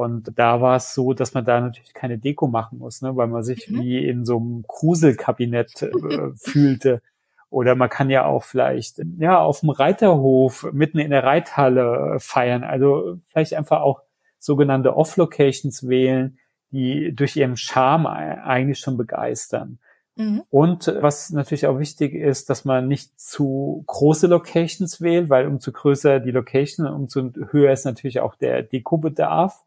Und 0.00 0.32
da 0.38 0.62
war 0.62 0.76
es 0.76 0.94
so, 0.94 1.12
dass 1.12 1.34
man 1.34 1.44
da 1.44 1.60
natürlich 1.60 1.92
keine 1.92 2.16
Deko 2.16 2.46
machen 2.46 2.78
muss, 2.78 3.02
ne, 3.02 3.14
weil 3.16 3.26
man 3.26 3.42
sich 3.42 3.68
mhm. 3.68 3.82
wie 3.82 4.08
in 4.08 4.24
so 4.24 4.38
einem 4.38 4.64
Gruselkabinett 4.66 5.82
äh, 5.82 5.90
fühlte. 6.36 7.02
Oder 7.50 7.74
man 7.74 7.90
kann 7.90 8.08
ja 8.08 8.24
auch 8.24 8.44
vielleicht 8.44 9.02
ja 9.18 9.38
auf 9.38 9.60
dem 9.60 9.68
Reiterhof 9.68 10.66
mitten 10.72 11.00
in 11.00 11.10
der 11.10 11.24
Reithalle 11.24 12.16
feiern. 12.18 12.64
Also 12.64 13.18
vielleicht 13.28 13.52
einfach 13.52 13.82
auch 13.82 14.00
sogenannte 14.38 14.96
Off-Locations 14.96 15.86
wählen, 15.86 16.38
die 16.70 17.14
durch 17.14 17.36
ihren 17.36 17.58
Charme 17.58 18.06
eigentlich 18.06 18.78
schon 18.78 18.96
begeistern. 18.96 19.80
Mhm. 20.16 20.44
Und 20.48 20.96
was 21.00 21.28
natürlich 21.28 21.66
auch 21.66 21.78
wichtig 21.78 22.14
ist, 22.14 22.48
dass 22.48 22.64
man 22.64 22.88
nicht 22.88 23.20
zu 23.20 23.84
große 23.86 24.28
Locations 24.28 25.02
wählt, 25.02 25.28
weil 25.28 25.46
umso 25.46 25.72
größer 25.72 26.20
die 26.20 26.30
Location, 26.30 26.86
umso 26.86 27.32
höher 27.50 27.72
ist 27.72 27.84
natürlich 27.84 28.20
auch 28.20 28.34
der 28.34 28.62
Dekobedarf. 28.62 29.62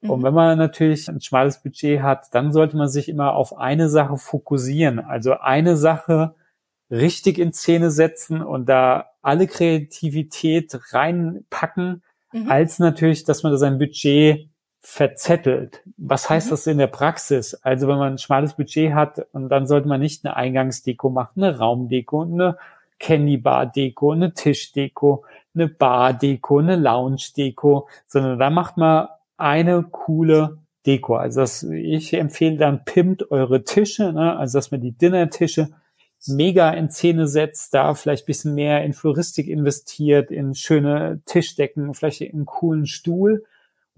Mhm. 0.00 0.10
Und 0.10 0.22
wenn 0.22 0.34
man 0.34 0.58
natürlich 0.58 1.08
ein 1.08 1.20
schmales 1.20 1.62
Budget 1.62 2.02
hat, 2.02 2.34
dann 2.34 2.52
sollte 2.52 2.76
man 2.76 2.88
sich 2.88 3.08
immer 3.08 3.34
auf 3.34 3.56
eine 3.56 3.88
Sache 3.88 4.16
fokussieren. 4.16 4.98
Also 4.98 5.38
eine 5.38 5.76
Sache 5.76 6.34
richtig 6.90 7.38
in 7.38 7.52
Szene 7.52 7.90
setzen 7.90 8.42
und 8.42 8.68
da 8.68 9.10
alle 9.22 9.46
Kreativität 9.46 10.78
reinpacken, 10.92 12.02
mhm. 12.32 12.50
als 12.50 12.78
natürlich, 12.78 13.24
dass 13.24 13.42
man 13.42 13.56
sein 13.56 13.78
Budget 13.78 14.48
verzettelt. 14.80 15.82
Was 15.98 16.30
heißt 16.30 16.46
mhm. 16.46 16.50
das 16.50 16.66
in 16.66 16.78
der 16.78 16.86
Praxis? 16.86 17.54
Also 17.54 17.86
wenn 17.86 17.98
man 17.98 18.14
ein 18.14 18.18
schmales 18.18 18.54
Budget 18.54 18.94
hat 18.94 19.26
und 19.32 19.48
dann 19.50 19.66
sollte 19.66 19.88
man 19.88 20.00
nicht 20.00 20.24
eine 20.24 20.36
Eingangsdeko 20.36 21.10
machen, 21.10 21.44
eine 21.44 21.58
Raumdeko, 21.58 22.22
eine 22.22 22.56
Candy 22.98 23.36
Bar 23.36 23.66
Deko, 23.66 24.12
eine 24.12 24.34
Tischdeko, 24.34 25.24
eine 25.54 25.68
Bar 25.68 26.14
Deko, 26.14 26.58
eine 26.58 26.76
Lounge 26.76 27.32
Deko, 27.36 27.88
sondern 28.06 28.38
da 28.38 28.50
macht 28.50 28.76
man 28.76 29.08
eine 29.40 29.82
coole 29.82 30.58
Deko. 30.86 31.16
Also 31.16 31.40
das, 31.40 31.62
ich 31.62 32.14
empfehle 32.14 32.56
dann 32.56 32.84
pimmt 32.84 33.30
eure 33.30 33.64
Tische, 33.64 34.12
ne? 34.12 34.36
also 34.36 34.58
dass 34.58 34.70
man 34.70 34.80
die 34.80 34.92
Dinnertische 34.92 35.70
mega 36.26 36.70
in 36.70 36.90
Szene 36.90 37.26
setzt, 37.26 37.72
da 37.72 37.94
vielleicht 37.94 38.26
bisschen 38.26 38.54
mehr 38.54 38.84
in 38.84 38.92
Floristik 38.92 39.48
investiert, 39.48 40.30
in 40.30 40.54
schöne 40.54 41.22
Tischdecken, 41.24 41.94
vielleicht 41.94 42.20
in 42.20 42.32
einen 42.32 42.46
coolen 42.46 42.86
Stuhl 42.86 43.44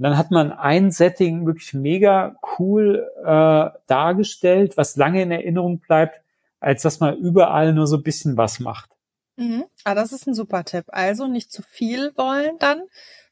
und 0.02 0.04
dann 0.04 0.18
hat 0.18 0.30
man 0.30 0.50
ein 0.52 0.90
Setting 0.90 1.46
wirklich 1.46 1.74
mega 1.74 2.36
cool 2.58 3.08
äh, 3.24 3.78
dargestellt, 3.86 4.76
was 4.76 4.96
lange 4.96 5.22
in 5.22 5.30
Erinnerung 5.30 5.78
bleibt, 5.78 6.20
als 6.60 6.82
dass 6.82 6.98
man 7.00 7.16
überall 7.18 7.72
nur 7.72 7.86
so 7.86 7.98
ein 7.98 8.02
bisschen 8.02 8.36
was 8.36 8.58
macht. 8.58 8.90
Mhm. 9.36 9.64
Ah, 9.84 9.94
das 9.94 10.12
ist 10.12 10.26
ein 10.26 10.34
super 10.34 10.64
Tipp. 10.64 10.86
Also 10.88 11.28
nicht 11.28 11.52
zu 11.52 11.62
viel 11.62 12.12
wollen 12.16 12.58
dann, 12.58 12.82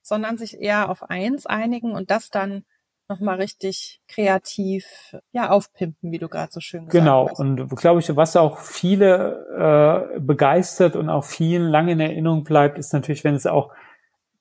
sondern 0.03 0.39
sich 0.39 0.61
eher 0.61 0.91
auf 0.91 1.11
eins 1.11 1.47
einigen 1.47 1.93
und 1.93 2.11
das 2.11 2.31
dann 2.31 2.65
nochmal 3.09 3.37
richtig 3.37 4.01
kreativ 4.09 5.17
ja 5.33 5.51
aufpimpen, 5.51 6.13
wie 6.13 6.19
du 6.19 6.29
gerade 6.29 6.53
so 6.53 6.61
schön 6.61 6.87
gesagt 6.87 7.05
genau. 7.05 7.29
hast. 7.29 7.39
Genau. 7.39 7.63
Und 7.63 7.77
glaube 7.77 8.01
ich, 8.01 8.17
was 8.17 8.37
auch 8.37 8.59
viele 8.59 10.15
äh, 10.17 10.21
begeistert 10.21 10.97
und 10.97 11.11
auch 11.11 11.25
vielen 11.25 11.69
lange 11.69 11.93
in 11.93 12.01
Erinnerung 12.01 12.45
bleibt, 12.45 12.79
ist 12.79 12.93
natürlich, 12.93 13.25
wenn 13.25 13.35
es 13.35 13.47
auch 13.47 13.73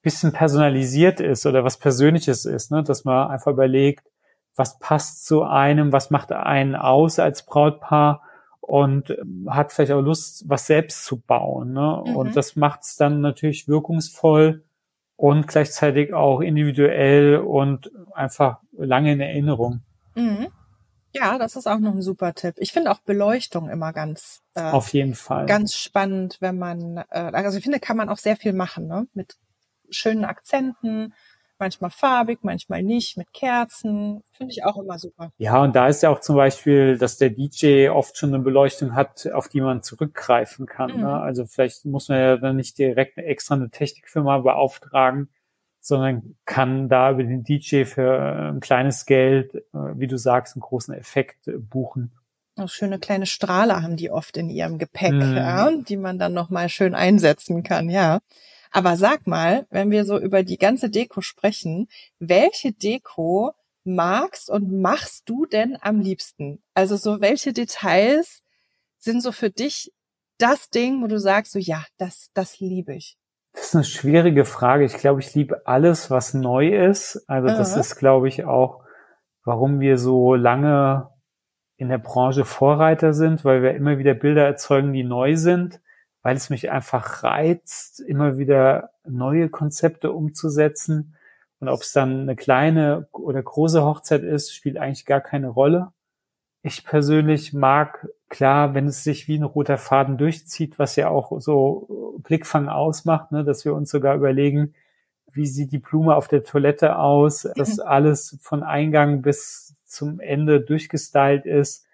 bisschen 0.02 0.32
personalisiert 0.32 1.20
ist 1.20 1.46
oder 1.46 1.64
was 1.64 1.78
Persönliches 1.78 2.46
ist, 2.46 2.72
ne? 2.72 2.84
dass 2.84 3.04
man 3.04 3.30
einfach 3.30 3.52
überlegt, 3.52 4.08
was 4.56 4.80
passt 4.80 5.26
zu 5.26 5.44
einem, 5.44 5.92
was 5.92 6.10
macht 6.10 6.32
einen 6.32 6.76
aus 6.76 7.20
als 7.20 7.46
Brautpaar 7.46 8.22
und 8.62 9.10
ähm, 9.10 9.48
hat 9.50 9.72
vielleicht 9.72 9.92
auch 9.92 10.02
Lust, 10.02 10.46
was 10.48 10.68
selbst 10.68 11.06
zu 11.06 11.20
bauen. 11.20 11.74
Ne? 11.74 12.04
Mhm. 12.06 12.16
Und 12.16 12.36
das 12.36 12.56
macht 12.56 12.84
es 12.84 12.96
dann 12.96 13.22
natürlich 13.22 13.68
wirkungsvoll 13.68 14.64
und 15.20 15.48
gleichzeitig 15.48 16.14
auch 16.14 16.40
individuell 16.40 17.36
und 17.40 17.92
einfach 18.14 18.60
lange 18.72 19.12
in 19.12 19.20
Erinnerung. 19.20 19.82
Mhm. 20.16 20.48
Ja, 21.14 21.38
das 21.38 21.58
ist 21.58 21.68
auch 21.68 21.80
noch 21.80 21.94
ein 21.94 22.02
super 22.02 22.34
Tipp. 22.34 22.56
Ich 22.58 22.72
finde 22.72 22.90
auch 22.90 23.00
Beleuchtung 23.00 23.68
immer 23.68 23.92
ganz 23.92 24.42
äh, 24.54 24.62
auf 24.62 24.94
jeden 24.94 25.16
Fall 25.16 25.46
ganz 25.46 25.76
spannend, 25.76 26.38
wenn 26.40 26.58
man 26.58 27.04
äh, 27.10 27.32
also 27.34 27.58
ich 27.58 27.64
finde, 27.64 27.82
kann 27.82 27.98
man 27.98 28.08
auch 28.08 28.18
sehr 28.18 28.38
viel 28.38 28.54
machen 28.54 28.88
ne? 28.88 29.08
mit 29.14 29.36
schönen 29.90 30.24
Akzenten, 30.24 31.14
manchmal 31.60 31.90
farbig, 31.90 32.40
manchmal 32.42 32.84
nicht, 32.84 33.18
mit 33.18 33.34
Kerzen. 33.34 34.24
Finde 34.32 34.52
ich 34.52 34.64
auch 34.64 34.78
immer 34.78 34.98
super. 34.98 35.32
Ja, 35.38 35.62
und 35.62 35.76
da 35.76 35.88
ist 35.88 36.02
ja 36.02 36.10
auch 36.10 36.22
zum 36.22 36.36
Beispiel, 36.36 36.98
dass 36.98 37.18
der 37.18 37.30
DJ 37.30 37.90
oft 37.90 38.18
schon 38.18 38.34
eine 38.34 38.44
Beleuchtung 38.44 38.96
hat, 38.96 39.28
auf 39.32 39.50
die 39.50 39.62
man 39.62 39.84
zurückgreifen 39.84 40.66
kann. 40.66 40.92
Ne? 40.92 40.98
Mhm. 40.98 41.04
Ne? 41.04 41.20
Also 41.20 41.46
vielleicht 41.46 41.86
muss 41.86 42.10
man 42.10 42.20
ja 42.20 42.38
dann 42.38 42.56
nicht 42.56 42.78
direkt 42.78 43.18
extra 43.18 43.56
eine 43.56 43.70
Technikfirma 43.70 44.40
beauftragen, 44.40 45.30
sondern 45.82 46.36
kann 46.46 46.90
da 46.90 47.12
über 47.12 47.24
den 47.24 47.44
DJ 47.44 47.84
für 47.84 48.52
ein 48.52 48.60
kleines 48.60 49.06
Geld, 49.06 49.56
äh, 49.56 49.62
wie 49.74 50.08
du 50.08 50.18
sagst, 50.18 50.56
einen 50.56 50.62
großen 50.62 50.94
Effekt 50.94 51.48
äh, 51.48 51.58
buchen. 51.58 52.12
Auch 52.56 52.70
schöne 52.70 53.00
kleine 53.00 53.26
Strahler 53.26 53.82
haben 53.82 53.96
die 53.96 54.12
oft 54.12 54.36
in 54.36 54.50
ihrem 54.50 54.78
Gepäck, 54.78 55.14
mhm. 55.14 55.36
ja, 55.36 55.72
die 55.72 55.98
man 55.98 56.20
dann 56.20 56.34
nochmal 56.34 56.70
schön 56.70 56.94
einsetzen 56.94 57.64
kann, 57.64 57.90
ja. 57.90 58.20
Aber 58.72 58.98
sag 58.98 59.26
mal, 59.26 59.66
wenn 59.70 59.92
wir 59.92 60.06
so 60.06 60.20
über 60.20 60.44
die 60.44 60.58
ganze 60.58 60.90
Deko 60.90 61.22
sprechen, 61.22 61.88
welche 62.20 62.72
Deko 62.72 63.54
magst 63.84 64.50
und 64.50 64.82
machst 64.82 65.28
du 65.28 65.46
denn 65.46 65.78
am 65.82 66.00
liebsten? 66.00 66.62
Also 66.74 66.96
so 66.96 67.22
welche 67.22 67.54
Details 67.54 68.44
sind 69.00 69.22
so 69.22 69.32
für 69.32 69.50
dich 69.50 69.92
das 70.38 70.70
Ding, 70.70 71.02
wo 71.02 71.08
du 71.08 71.20
sagst, 71.20 71.52
so 71.52 71.60
ja, 71.60 71.84
das, 71.98 72.30
das 72.34 72.60
liebe 72.60 72.94
ich? 72.94 73.18
Das 73.54 73.66
ist 73.66 73.76
eine 73.76 73.84
schwierige 73.84 74.46
Frage. 74.46 74.86
Ich 74.86 74.94
glaube, 74.94 75.20
ich 75.20 75.34
liebe 75.34 75.66
alles, 75.66 76.12
was 76.12 76.34
neu 76.34 76.70
ist. 76.70 77.24
Also 77.28 77.48
das 77.48 77.76
ist, 77.76 77.96
glaube 77.96 78.28
ich, 78.28 78.46
auch, 78.46 78.84
warum 79.44 79.80
wir 79.80 79.98
so 79.98 80.36
lange 80.36 81.10
in 81.76 81.90
der 81.90 81.98
Branche 81.98 82.46
Vorreiter 82.46 83.14
sind, 83.14 83.44
weil 83.44 83.64
wir 83.64 83.74
immer 83.74 83.98
wieder 83.98 84.14
Bilder 84.14 84.46
erzeugen, 84.46 84.94
die 84.94 85.04
neu 85.04 85.36
sind 85.36 85.82
weil 86.22 86.36
es 86.36 86.50
mich 86.50 86.70
einfach 86.70 87.24
reizt, 87.24 88.00
immer 88.00 88.38
wieder 88.38 88.92
neue 89.08 89.50
Konzepte 89.50 90.12
umzusetzen. 90.12 91.16
Und 91.60 91.70
ob 91.70 91.82
es 91.82 91.92
dann 91.92 92.22
eine 92.22 92.36
kleine 92.36 93.08
oder 93.12 93.42
große 93.42 93.84
Hochzeit 93.84 94.24
ist, 94.24 94.54
spielt 94.54 94.78
eigentlich 94.78 95.06
gar 95.06 95.22
keine 95.22 95.48
Rolle. 95.48 95.92
Ich 96.62 96.84
persönlich 96.86 97.54
mag, 97.54 98.08
klar, 98.28 98.74
wenn 98.74 98.88
es 98.88 99.04
sich 99.04 99.28
wie 99.28 99.38
ein 99.38 99.44
roter 99.44 99.78
Faden 99.78 100.18
durchzieht, 100.18 100.78
was 100.78 100.96
ja 100.98 101.10
auch 101.10 101.40
so 101.40 102.20
Blickfang 102.24 102.68
ausmacht, 102.68 103.32
ne, 103.32 103.46
dass 103.46 103.64
wir 103.64 103.74
uns 103.74 103.90
sogar 103.90 104.16
überlegen, 104.16 104.74
wie 105.32 105.46
sieht 105.46 105.72
die 105.72 105.78
Blume 105.80 106.16
auf 106.16 106.28
der 106.28 106.44
Toilette 106.44 106.98
aus, 106.98 107.48
dass 107.56 107.80
alles 107.80 108.38
von 108.42 108.64
Eingang 108.64 109.22
bis 109.22 109.76
zum 109.86 110.20
Ende 110.20 110.60
durchgestylt 110.60 111.46
ist 111.46 111.86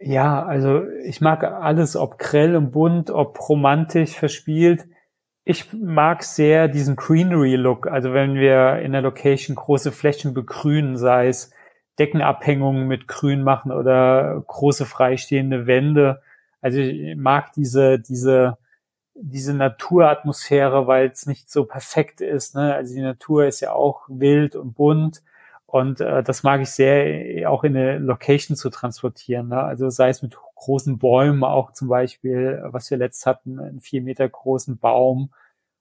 ja, 0.00 0.44
also 0.44 0.82
ich 1.04 1.20
mag 1.20 1.44
alles, 1.44 1.94
ob 1.94 2.18
grell 2.18 2.56
und 2.56 2.72
bunt, 2.72 3.10
ob 3.10 3.38
romantisch 3.48 4.16
verspielt. 4.16 4.88
Ich 5.44 5.72
mag 5.74 6.22
sehr 6.22 6.68
diesen 6.68 6.96
Greenery-Look. 6.96 7.86
Also 7.86 8.14
wenn 8.14 8.34
wir 8.34 8.78
in 8.78 8.92
der 8.92 9.02
Location 9.02 9.56
große 9.56 9.92
Flächen 9.92 10.32
begrünen, 10.32 10.96
sei 10.96 11.28
es 11.28 11.52
Deckenabhängungen 11.98 12.88
mit 12.88 13.08
Grün 13.08 13.42
machen 13.42 13.72
oder 13.72 14.42
große 14.46 14.86
freistehende 14.86 15.66
Wände. 15.66 16.22
Also 16.62 16.78
ich 16.78 17.16
mag 17.16 17.52
diese, 17.52 17.98
diese, 17.98 18.56
diese 19.14 19.52
Naturatmosphäre, 19.52 20.86
weil 20.86 21.10
es 21.10 21.26
nicht 21.26 21.50
so 21.50 21.66
perfekt 21.66 22.22
ist. 22.22 22.54
Ne? 22.54 22.74
Also 22.74 22.94
die 22.94 23.02
Natur 23.02 23.44
ist 23.44 23.60
ja 23.60 23.72
auch 23.72 24.04
wild 24.08 24.56
und 24.56 24.74
bunt 24.74 25.22
und 25.72 26.00
äh, 26.00 26.24
das 26.24 26.42
mag 26.42 26.60
ich 26.60 26.70
sehr, 26.70 27.48
auch 27.48 27.62
in 27.62 27.76
eine 27.76 27.98
Location 27.98 28.56
zu 28.56 28.70
transportieren. 28.70 29.48
Ne? 29.48 29.62
Also 29.62 29.88
sei 29.88 30.08
es 30.08 30.20
mit 30.20 30.36
großen 30.56 30.98
Bäumen, 30.98 31.44
auch 31.44 31.72
zum 31.72 31.86
Beispiel, 31.86 32.60
was 32.64 32.90
wir 32.90 32.98
letzt 32.98 33.24
hatten, 33.24 33.60
einen 33.60 33.80
vier 33.80 34.02
Meter 34.02 34.28
großen 34.28 34.78
Baum 34.78 35.32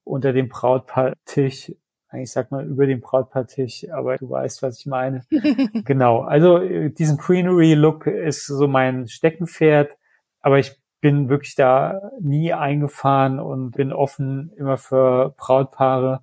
unter 0.03 0.31
dem 0.31 0.48
Brautpaartisch. 0.48 1.74
Eigentlich 2.08 2.31
sagt 2.31 2.51
man 2.51 2.67
über 2.67 2.86
dem 2.86 3.01
Brautpaartisch, 3.01 3.89
aber 3.91 4.17
du 4.17 4.29
weißt, 4.29 4.62
was 4.62 4.79
ich 4.79 4.86
meine. 4.86 5.25
genau. 5.86 6.22
Also 6.22 6.58
äh, 6.60 6.91
diesen 6.91 7.17
Greenery-Look 7.17 8.05
ist 8.05 8.46
so 8.46 8.67
mein 8.67 9.08
Steckenpferd. 9.08 9.98
Aber 10.41 10.60
ich 10.60 10.79
bin 11.01 11.29
wirklich 11.29 11.55
da 11.55 12.12
nie 12.22 12.53
eingefahren 12.53 13.39
und 13.39 13.72
bin 13.72 13.91
offen 13.91 14.51
immer 14.55 14.77
für 14.77 15.34
Brautpaare, 15.36 16.22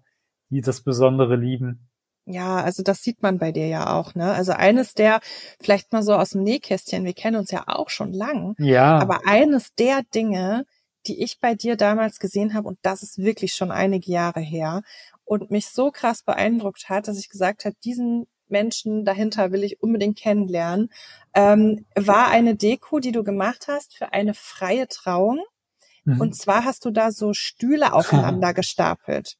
die 0.50 0.60
das 0.60 0.82
Besondere 0.82 1.34
lieben. 1.34 1.85
Ja, 2.26 2.56
also 2.56 2.82
das 2.82 3.02
sieht 3.02 3.22
man 3.22 3.38
bei 3.38 3.52
dir 3.52 3.68
ja 3.68 3.94
auch, 3.94 4.16
ne? 4.16 4.32
Also 4.32 4.52
eines 4.52 4.94
der, 4.94 5.20
vielleicht 5.60 5.92
mal 5.92 6.02
so 6.02 6.14
aus 6.14 6.30
dem 6.30 6.42
Nähkästchen, 6.42 7.04
wir 7.04 7.14
kennen 7.14 7.36
uns 7.36 7.52
ja 7.52 7.64
auch 7.68 7.88
schon 7.88 8.12
lang. 8.12 8.56
Ja. 8.58 8.98
Aber 8.98 9.20
eines 9.26 9.74
der 9.74 10.02
Dinge, 10.12 10.66
die 11.06 11.22
ich 11.22 11.38
bei 11.38 11.54
dir 11.54 11.76
damals 11.76 12.18
gesehen 12.18 12.52
habe, 12.52 12.66
und 12.66 12.78
das 12.82 13.04
ist 13.04 13.18
wirklich 13.18 13.54
schon 13.54 13.70
einige 13.70 14.10
Jahre 14.10 14.40
her, 14.40 14.82
und 15.24 15.52
mich 15.52 15.68
so 15.68 15.92
krass 15.92 16.22
beeindruckt 16.22 16.88
hat, 16.88 17.06
dass 17.06 17.18
ich 17.18 17.28
gesagt 17.28 17.64
habe, 17.64 17.76
diesen 17.84 18.26
Menschen 18.48 19.04
dahinter 19.04 19.52
will 19.52 19.62
ich 19.62 19.80
unbedingt 19.80 20.18
kennenlernen, 20.18 20.90
ähm, 21.34 21.84
war 21.94 22.28
eine 22.28 22.56
Deko, 22.56 22.98
die 22.98 23.12
du 23.12 23.22
gemacht 23.22 23.66
hast 23.68 23.94
für 23.94 24.12
eine 24.12 24.34
freie 24.34 24.88
Trauung. 24.88 25.44
Mhm. 26.04 26.20
Und 26.20 26.36
zwar 26.36 26.64
hast 26.64 26.84
du 26.84 26.90
da 26.90 27.10
so 27.10 27.32
Stühle 27.34 27.92
aufeinander 27.92 28.54
gestapelt. 28.54 29.36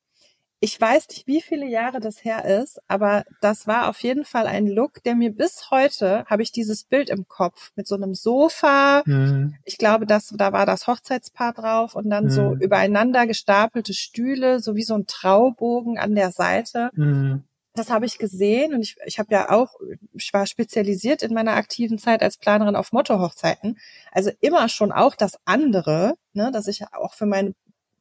Ich 0.61 0.81
weiß 0.81 1.09
nicht, 1.09 1.27
wie 1.27 1.43
viele 1.43 1.67
Jahre 1.67 2.01
das 2.01 2.25
her 2.25 2.45
ist, 2.45 2.81
aber 2.89 3.25
das 3.41 3.67
war 3.67 3.89
auf 3.89 4.01
jeden 4.01 4.25
Fall 4.25 4.47
ein 4.47 4.67
Look, 4.67 5.03
der 5.03 5.15
mir 5.15 5.31
bis 5.31 5.71
heute 5.71 6.25
habe 6.27 6.43
ich 6.43 6.51
dieses 6.51 6.85
Bild 6.85 7.11
im 7.11 7.29
Kopf 7.29 7.73
mit 7.77 7.87
so 7.87 7.95
einem 7.95 8.15
Sofa. 8.15 9.03
Mhm. 9.05 9.55
Ich 9.65 9.77
glaube, 9.77 10.07
das 10.07 10.33
da 10.37 10.53
war 10.53 10.65
das 10.65 10.87
Hochzeitspaar 10.87 11.53
drauf 11.53 11.95
und 11.95 12.09
dann 12.09 12.25
mhm. 12.25 12.31
so 12.31 12.55
übereinander 12.55 13.27
gestapelte 13.27 13.93
Stühle, 13.93 14.61
so 14.61 14.77
wie 14.77 14.83
so 14.83 14.95
ein 14.95 15.07
Traubogen 15.07 15.99
an 15.99 16.15
der 16.15 16.31
Seite. 16.31 16.91
Mhm 16.95 17.45
das 17.77 17.91
habe 17.91 18.07
ich 18.07 18.19
gesehen 18.19 18.75
und 18.75 18.83
ich, 18.83 18.97
ich 19.05 19.19
habe 19.19 19.33
ja 19.33 19.51
auch, 19.51 19.75
ich 20.13 20.33
war 20.33 20.47
spezialisiert 20.47 21.23
in 21.23 21.35
meiner 21.35 21.55
aktiven 21.55 21.99
Zeit 21.99 22.23
als 22.23 22.37
Planerin 22.39 22.77
auf 22.77 22.93
Motto-Hochzeiten. 22.93 23.79
Also 24.13 24.31
immer 24.41 24.69
schon 24.69 24.93
auch 24.93 25.15
das 25.15 25.39
andere, 25.45 26.15
ne, 26.33 26.51
dass 26.53 26.67
ich 26.69 26.83
auch 26.93 27.15
für 27.15 27.27
meine, 27.27 27.55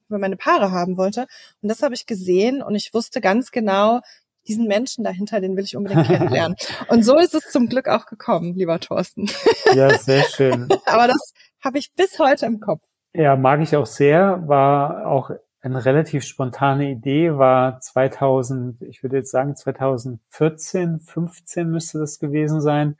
für 0.07 0.17
meine 0.17 0.37
Paare 0.37 0.71
haben 0.71 0.97
wollte. 0.97 1.27
Und 1.61 1.69
das 1.69 1.81
habe 1.81 1.93
ich 1.93 2.05
gesehen 2.05 2.61
und 2.61 2.75
ich 2.75 2.93
wusste 2.93 3.21
ganz 3.21 3.51
genau, 3.51 4.01
diesen 4.47 4.67
Menschen 4.67 5.03
dahinter, 5.03 5.41
den 5.41 5.57
will 5.57 5.63
ich 5.63 5.75
unbedingt 5.75 6.05
kennenlernen. 6.07 6.55
und 6.89 7.03
so 7.03 7.17
ist 7.17 7.33
es 7.33 7.51
zum 7.51 7.67
Glück 7.67 7.87
auch 7.87 8.05
gekommen, 8.05 8.53
lieber 8.53 8.79
Thorsten. 8.79 9.27
ja, 9.73 9.97
sehr 9.97 10.23
schön. 10.29 10.67
Aber 10.85 11.07
das 11.07 11.33
habe 11.63 11.79
ich 11.79 11.93
bis 11.93 12.19
heute 12.19 12.45
im 12.45 12.59
Kopf. 12.59 12.81
Ja, 13.13 13.35
mag 13.35 13.61
ich 13.61 13.75
auch 13.75 13.85
sehr, 13.85 14.47
war 14.47 15.07
auch 15.07 15.31
eine 15.61 15.83
relativ 15.83 16.23
spontane 16.23 16.91
Idee 16.91 17.37
war 17.37 17.79
2000, 17.79 18.83
ich 18.83 19.01
würde 19.01 19.17
jetzt 19.17 19.31
sagen 19.31 19.55
2014, 19.55 20.99
15 20.99 21.71
müsste 21.71 21.97
das 21.97 22.19
gewesen 22.19 22.61
sein. 22.61 22.97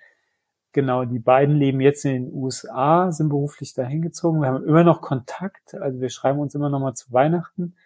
Genau, 0.75 1.05
die 1.05 1.19
beiden 1.19 1.55
leben 1.55 1.79
jetzt 1.79 2.03
in 2.03 2.25
den 2.25 2.33
USA, 2.33 3.09
sind 3.09 3.29
beruflich 3.29 3.73
dahin 3.73 4.01
gezogen. 4.01 4.41
Wir 4.41 4.49
haben 4.49 4.65
immer 4.65 4.83
noch 4.83 4.99
Kontakt, 4.99 5.73
also 5.73 6.01
wir 6.01 6.09
schreiben 6.09 6.37
uns 6.37 6.53
immer 6.53 6.69
noch 6.69 6.81
mal 6.81 6.93
zu 6.93 7.13
Weihnachten. 7.13 7.77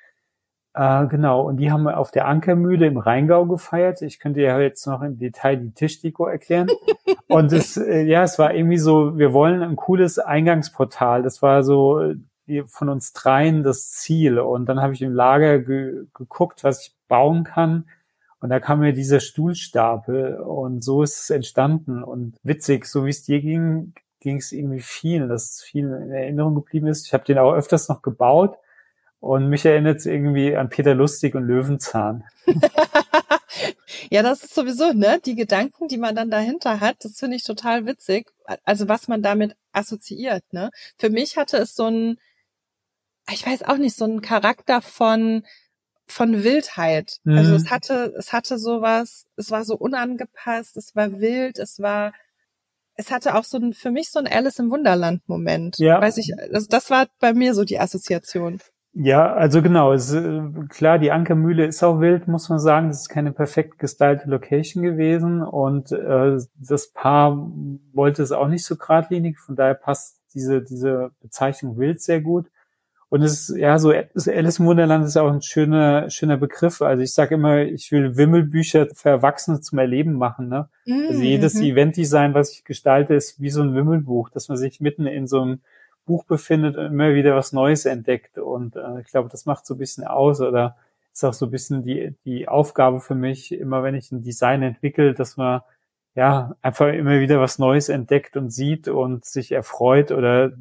Äh, 0.74 1.06
genau, 1.06 1.44
und 1.44 1.58
die 1.58 1.72
haben 1.72 1.84
wir 1.84 2.00
auf 2.00 2.10
der 2.10 2.26
Ankermühle 2.26 2.88
im 2.88 2.98
Rheingau 2.98 3.46
gefeiert. 3.46 4.02
Ich 4.02 4.20
könnte 4.20 4.42
ja 4.42 4.60
jetzt 4.60 4.88
noch 4.88 5.04
im 5.04 5.20
Detail 5.20 5.58
die 5.58 5.72
Tischdeko 5.72 6.26
erklären. 6.26 6.66
und 7.28 7.54
es, 7.54 7.78
äh, 7.78 8.02
ja, 8.02 8.24
es 8.24 8.40
war 8.40 8.56
irgendwie 8.56 8.80
so, 8.80 9.20
wir 9.20 9.34
wollen 9.34 9.62
ein 9.62 9.76
cooles 9.76 10.18
Eingangsportal. 10.18 11.22
Das 11.22 11.44
war 11.44 11.62
so 11.62 12.16
von 12.66 12.90
uns 12.90 13.14
dreien 13.14 13.62
das 13.62 13.92
Ziel. 13.92 14.40
Und 14.40 14.66
dann 14.66 14.82
habe 14.82 14.94
ich 14.94 15.04
im 15.04 15.14
Lager 15.14 15.60
ge 15.60 16.08
geguckt, 16.16 16.64
was 16.64 16.88
ich 16.88 16.96
bauen 17.08 17.44
kann. 17.44 17.86
Und 18.42 18.50
da 18.50 18.60
kam 18.60 18.80
mir 18.80 18.94
dieser 18.94 19.20
Stuhlstapel 19.20 20.40
und 20.40 20.84
so 20.84 21.04
ist 21.04 21.22
es 21.22 21.30
entstanden. 21.30 22.04
Und 22.04 22.38
witzig, 22.44 22.86
so 22.86 23.06
wie 23.06 23.10
es 23.10 23.24
dir 23.24 23.42
ging, 23.42 23.94
ging 24.22 24.38
es 24.38 24.52
irgendwie 24.52 24.80
vielen, 24.80 25.30
dass 25.30 25.52
es 25.52 25.62
vielen 25.62 26.04
in 26.04 26.12
Erinnerung 26.12 26.56
geblieben 26.56 26.88
ist. 26.88 27.06
Ich 27.08 27.14
habe 27.14 27.26
den 27.26 27.38
auch 27.38 27.54
öfters 27.54 27.90
noch 27.90 28.02
gebaut 28.02 28.58
und 29.20 29.50
mich 29.50 29.66
erinnert 29.66 29.98
es 29.98 30.06
irgendwie 30.06 30.56
an 30.56 30.70
Peter 30.70 30.96
Lustig 30.96 31.36
und 31.36 31.44
Löwenzahn. 31.44 32.24
ja, 34.10 34.24
das 34.24 34.44
ist 34.44 34.56
sowieso, 34.56 34.94
ne? 34.94 35.20
Die 35.26 35.36
Gedanken, 35.36 35.90
die 35.90 35.98
man 35.98 36.16
dann 36.16 36.32
dahinter 36.32 36.80
hat, 36.80 37.04
das 37.04 37.20
finde 37.20 37.36
ich 37.36 37.44
total 37.44 37.86
witzig. 37.86 38.32
Also 38.64 38.88
was 38.88 39.10
man 39.10 39.22
damit 39.22 39.58
assoziiert, 39.74 40.44
ne? 40.54 40.72
Für 40.98 41.10
mich 41.10 41.38
hatte 41.38 41.58
es 41.58 41.76
so 41.76 41.88
ein, 41.88 42.18
ich 43.30 43.46
weiß 43.46 43.64
auch 43.64 43.78
nicht, 43.78 43.96
so 43.96 44.06
ein 44.06 44.22
Charakter 44.22 44.82
von, 44.82 45.44
von 46.12 46.44
Wildheit. 46.44 47.18
Mhm. 47.24 47.38
Also 47.38 47.56
es 47.56 47.66
mhm. 47.66 47.70
hatte, 47.70 48.14
es 48.18 48.34
hatte 48.34 48.58
sowas, 48.58 49.26
es 49.36 49.52
war 49.52 49.64
so 49.64 49.76
unangepasst, 49.76 50.76
es 50.78 50.96
war 50.96 51.20
wild, 51.20 51.60
es 51.60 51.80
war, 51.80 52.14
es 52.96 53.12
hatte 53.12 53.36
auch 53.36 53.44
so 53.44 53.58
ein, 53.58 53.74
für 53.74 53.92
mich 53.92 54.10
so 54.10 54.20
ein 54.20 54.28
Alice 54.28 54.60
im 54.60 54.72
Wunderland 54.72 55.22
Moment. 55.28 55.78
Ja. 55.78 56.02
Weiß 56.02 56.18
ich, 56.18 56.34
also 56.38 56.68
das 56.70 56.90
war 56.90 57.08
bei 57.20 57.34
mir 57.34 57.54
so 57.54 57.64
die 57.64 57.80
Assoziation. 57.80 58.60
Ja, 58.94 59.34
also 59.34 59.62
genau, 59.62 59.94
es, 59.94 60.12
äh, 60.14 60.42
klar, 60.68 60.98
die 60.98 61.12
Ankermühle 61.12 61.66
ist 61.66 61.84
auch 61.84 62.02
wild, 62.02 62.28
muss 62.28 62.50
man 62.50 62.60
sagen. 62.60 62.88
Das 62.88 63.02
ist 63.02 63.10
keine 63.10 63.32
perfekt 63.32 63.78
gestylte 63.78 64.28
Location 64.28 64.82
gewesen 64.82 65.44
und 65.44 65.92
äh, 65.92 66.38
das 66.56 66.92
Paar 66.92 67.38
wollte 67.94 68.24
es 68.24 68.32
auch 68.32 68.48
nicht 68.48 68.66
so 68.66 68.76
geradlinig, 68.76 69.38
von 69.38 69.56
daher 69.56 69.76
passt 69.76 70.20
diese, 70.34 70.64
diese 70.64 71.12
Bezeichnung 71.22 71.78
wild 71.78 72.02
sehr 72.02 72.22
gut. 72.22 72.48
Und 73.10 73.24
es 73.24 73.50
ist, 73.50 73.58
ja, 73.58 73.80
so 73.80 73.90
Alice 73.92 74.60
im 74.60 74.68
Wunderland 74.68 75.04
ist 75.04 75.18
auch 75.18 75.32
ein 75.32 75.42
schöner, 75.42 76.12
schöner 76.12 76.38
Begriff. 76.38 76.82
Also 76.84 77.02
ich 77.02 77.12
sage 77.12 77.36
immer, 77.36 77.64
ich 77.64 77.92
will 77.92 78.16
Wimmelbücher 78.18 78.88
für 78.94 79.10
Erwachsene 79.10 79.62
zum 79.62 79.80
Erleben 79.80 80.14
machen. 80.14 80.48
Ne? 80.48 80.70
Mhm. 80.86 81.08
Also 81.10 81.22
jedes. 81.22 81.60
Eventdesign, 81.60 82.36
was 82.36 82.54
ich 82.54 82.64
gestalte, 82.64 83.16
ist 83.16 83.42
wie 83.42 83.50
so 83.50 83.64
ein 83.64 83.74
Wimmelbuch, 83.74 84.30
dass 84.30 84.48
man 84.48 84.58
sich 84.58 84.80
mitten 84.80 85.08
in 85.08 85.26
so 85.26 85.42
einem 85.42 85.62
Buch 86.06 86.24
befindet 86.26 86.78
und 86.78 86.86
immer 86.86 87.16
wieder 87.16 87.36
was 87.36 87.52
Neues 87.52 87.86
entdeckt. 87.86 88.38
Und 88.38 88.76
äh, 88.76 89.02
ich 89.02 89.08
glaube, 89.08 89.30
das 89.30 89.46
macht 89.48 89.66
so 89.66 89.74
ein 89.74 89.80
bisschen 89.80 90.04
aus 90.04 90.40
oder 90.40 90.78
ist 91.12 91.24
auch 91.24 91.34
so 91.34 91.48
ein 91.48 91.52
bisschen 91.52 91.84
die, 91.84 92.16
die 92.26 92.48
Aufgabe 92.48 93.00
für 93.00 93.16
mich, 93.16 93.52
immer 93.52 93.82
wenn 93.82 93.96
ich 93.96 94.12
ein 94.12 94.22
Design 94.22 94.62
entwickle, 94.62 95.16
dass 95.16 95.36
man 95.36 95.62
ja 96.16 96.56
einfach 96.62 96.88
immer 96.88 97.20
wieder 97.20 97.40
was 97.40 97.60
Neues 97.60 97.90
entdeckt 97.90 98.36
und 98.36 98.50
sieht 98.52 98.88
und 98.88 99.26
sich 99.26 99.52
erfreut 99.52 100.12
oder 100.12 100.46
äh, 100.46 100.52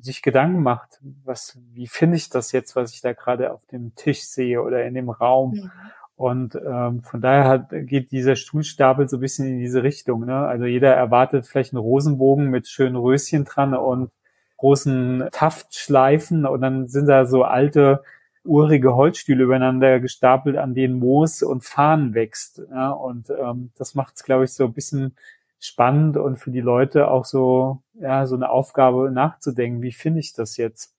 sich 0.00 0.22
Gedanken 0.22 0.62
macht, 0.62 1.00
was, 1.24 1.58
wie 1.74 1.86
finde 1.86 2.16
ich 2.16 2.30
das 2.30 2.52
jetzt, 2.52 2.76
was 2.76 2.92
ich 2.92 3.00
da 3.00 3.12
gerade 3.12 3.52
auf 3.52 3.64
dem 3.66 3.94
Tisch 3.94 4.22
sehe 4.22 4.62
oder 4.62 4.84
in 4.84 4.94
dem 4.94 5.10
Raum. 5.10 5.52
Mhm. 5.52 5.70
Und 6.16 6.54
ähm, 6.54 7.02
von 7.02 7.20
daher 7.20 7.44
hat, 7.44 7.68
geht 7.70 8.10
dieser 8.10 8.36
Stuhlstapel 8.36 9.06
so 9.08 9.18
ein 9.18 9.20
bisschen 9.20 9.48
in 9.48 9.58
diese 9.58 9.82
Richtung. 9.82 10.24
Ne? 10.24 10.34
Also 10.34 10.64
jeder 10.64 10.94
erwartet 10.94 11.46
vielleicht 11.46 11.74
einen 11.74 11.82
Rosenbogen 11.82 12.48
mit 12.48 12.68
schönen 12.68 12.96
Röschen 12.96 13.44
dran 13.44 13.74
und 13.74 14.10
großen 14.56 15.28
Taftschleifen 15.32 16.46
und 16.46 16.62
dann 16.62 16.88
sind 16.88 17.06
da 17.06 17.26
so 17.26 17.42
alte 17.42 18.02
urige 18.46 18.94
Holzstühle 18.94 19.44
übereinander 19.44 20.00
gestapelt, 20.00 20.56
an 20.56 20.74
denen 20.74 20.98
Moos 20.98 21.42
und 21.42 21.64
Fahnen 21.64 22.14
wächst. 22.14 22.62
Ja? 22.70 22.90
Und 22.90 23.30
ähm, 23.30 23.72
das 23.76 23.94
macht 23.94 24.14
es, 24.16 24.24
glaube 24.24 24.44
ich, 24.44 24.52
so 24.52 24.64
ein 24.64 24.72
bisschen 24.72 25.16
spannend 25.58 26.16
und 26.16 26.36
für 26.36 26.50
die 26.50 26.60
Leute 26.60 27.08
auch 27.08 27.24
so, 27.24 27.82
ja, 27.94 28.26
so 28.26 28.36
eine 28.36 28.50
Aufgabe 28.50 29.10
nachzudenken, 29.10 29.82
wie 29.82 29.92
finde 29.92 30.20
ich 30.20 30.32
das 30.32 30.56
jetzt? 30.56 30.92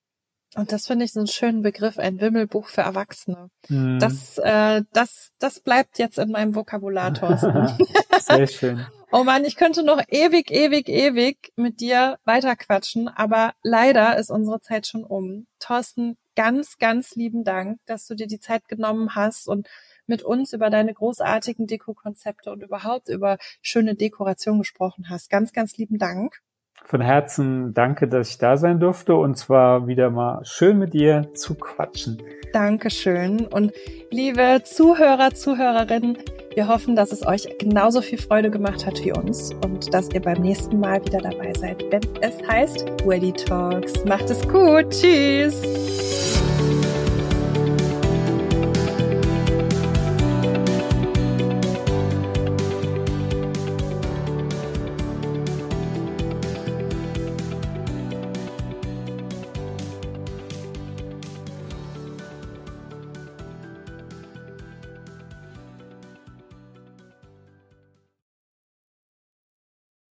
Und 0.56 0.72
das 0.72 0.88
finde 0.88 1.06
ich 1.06 1.14
so 1.14 1.20
einen 1.20 1.28
schönen 1.28 1.62
Begriff, 1.62 2.00
ein 2.00 2.20
Wimmelbuch 2.22 2.68
für 2.68 2.82
Erwachsene. 2.82 3.50
Mhm. 3.68 4.00
Das, 4.00 4.38
äh, 4.38 4.84
das, 4.94 5.30
das 5.40 5.60
bleibt 5.60 6.00
jetzt 6.00 6.18
in 6.18 6.32
meinem 6.32 6.56
Vokabular, 6.56 7.14
Thorsten. 7.14 7.70
Sehr 8.20 8.48
schön. 8.48 8.86
oh 9.12 9.24
man, 9.24 9.46
ich 9.46 9.56
könnte 9.56 9.84
noch 9.84 10.02
ewig, 10.08 10.50
ewig, 10.50 10.90
ewig 10.90 11.52
mit 11.56 11.80
dir 11.82 12.18
weiterquatschen, 12.24 13.08
aber 13.08 13.54
leider 13.62 14.18
ist 14.18 14.32
unsere 14.32 14.62
Zeit 14.62 14.88
schon 14.88 15.04
um. 15.04 15.48
Thorsten, 15.60 16.18
ganz, 16.38 16.78
ganz 16.78 17.15
lieben 17.15 17.43
Dank, 17.43 17.80
dass 17.88 18.06
du 18.06 18.15
dir 18.15 18.28
die 18.28 18.39
Zeit 18.39 18.67
genommen 18.69 19.15
hast 19.15 19.47
und 19.47 19.67
mit 20.06 20.21
uns 20.21 20.54
über 20.54 20.69
deine 20.69 20.93
großartigen 20.93 21.65
Deko-Konzepte 21.65 22.52
und 22.52 22.63
überhaupt 22.63 23.10
über 23.10 23.38
schöne 23.62 23.95
Dekoration 23.95 24.60
gesprochen 24.60 25.10
hast. 25.10 25.30
Ganz, 25.30 25.52
ganz 25.52 25.76
lieben 25.78 25.97
Dank. 25.97 26.39
Von 26.86 27.02
Herzen 27.02 27.73
danke, 27.73 28.08
dass 28.08 28.30
ich 28.30 28.38
da 28.38 28.56
sein 28.56 28.80
durfte 28.80 29.15
und 29.15 29.36
zwar 29.36 29.88
wieder 29.88 30.12
mal 30.12 30.45
schön 30.45 30.78
mit 30.78 30.93
dir 30.93 31.34
zu 31.34 31.56
quatschen. 31.56 32.21
Dankeschön. 32.54 33.47
Und 33.47 33.73
liebe 34.12 34.62
Zuhörer, 34.63 35.34
Zuhörerinnen, 35.34 36.19
wir 36.58 36.67
hoffen, 36.67 36.96
dass 36.96 37.12
es 37.12 37.26
euch 37.26 37.48
genauso 37.60 38.02
viel 38.02 38.17
Freude 38.17 38.50
gemacht 38.50 38.84
hat 38.84 39.06
wie 39.06 39.12
uns 39.12 39.54
und 39.63 39.93
dass 39.93 40.10
ihr 40.10 40.22
beim 40.22 40.41
nächsten 40.41 40.80
Mal 40.80 41.06
wieder 41.06 41.20
dabei 41.20 41.54
seid, 41.54 41.86
wenn 41.91 42.02
es 42.22 42.36
heißt 42.48 42.88
Wedding 43.06 43.36
Talks. 43.36 44.04
Macht 44.06 44.28
es 44.32 44.41
gut. 44.48 44.89
Tschüss. 44.89 46.37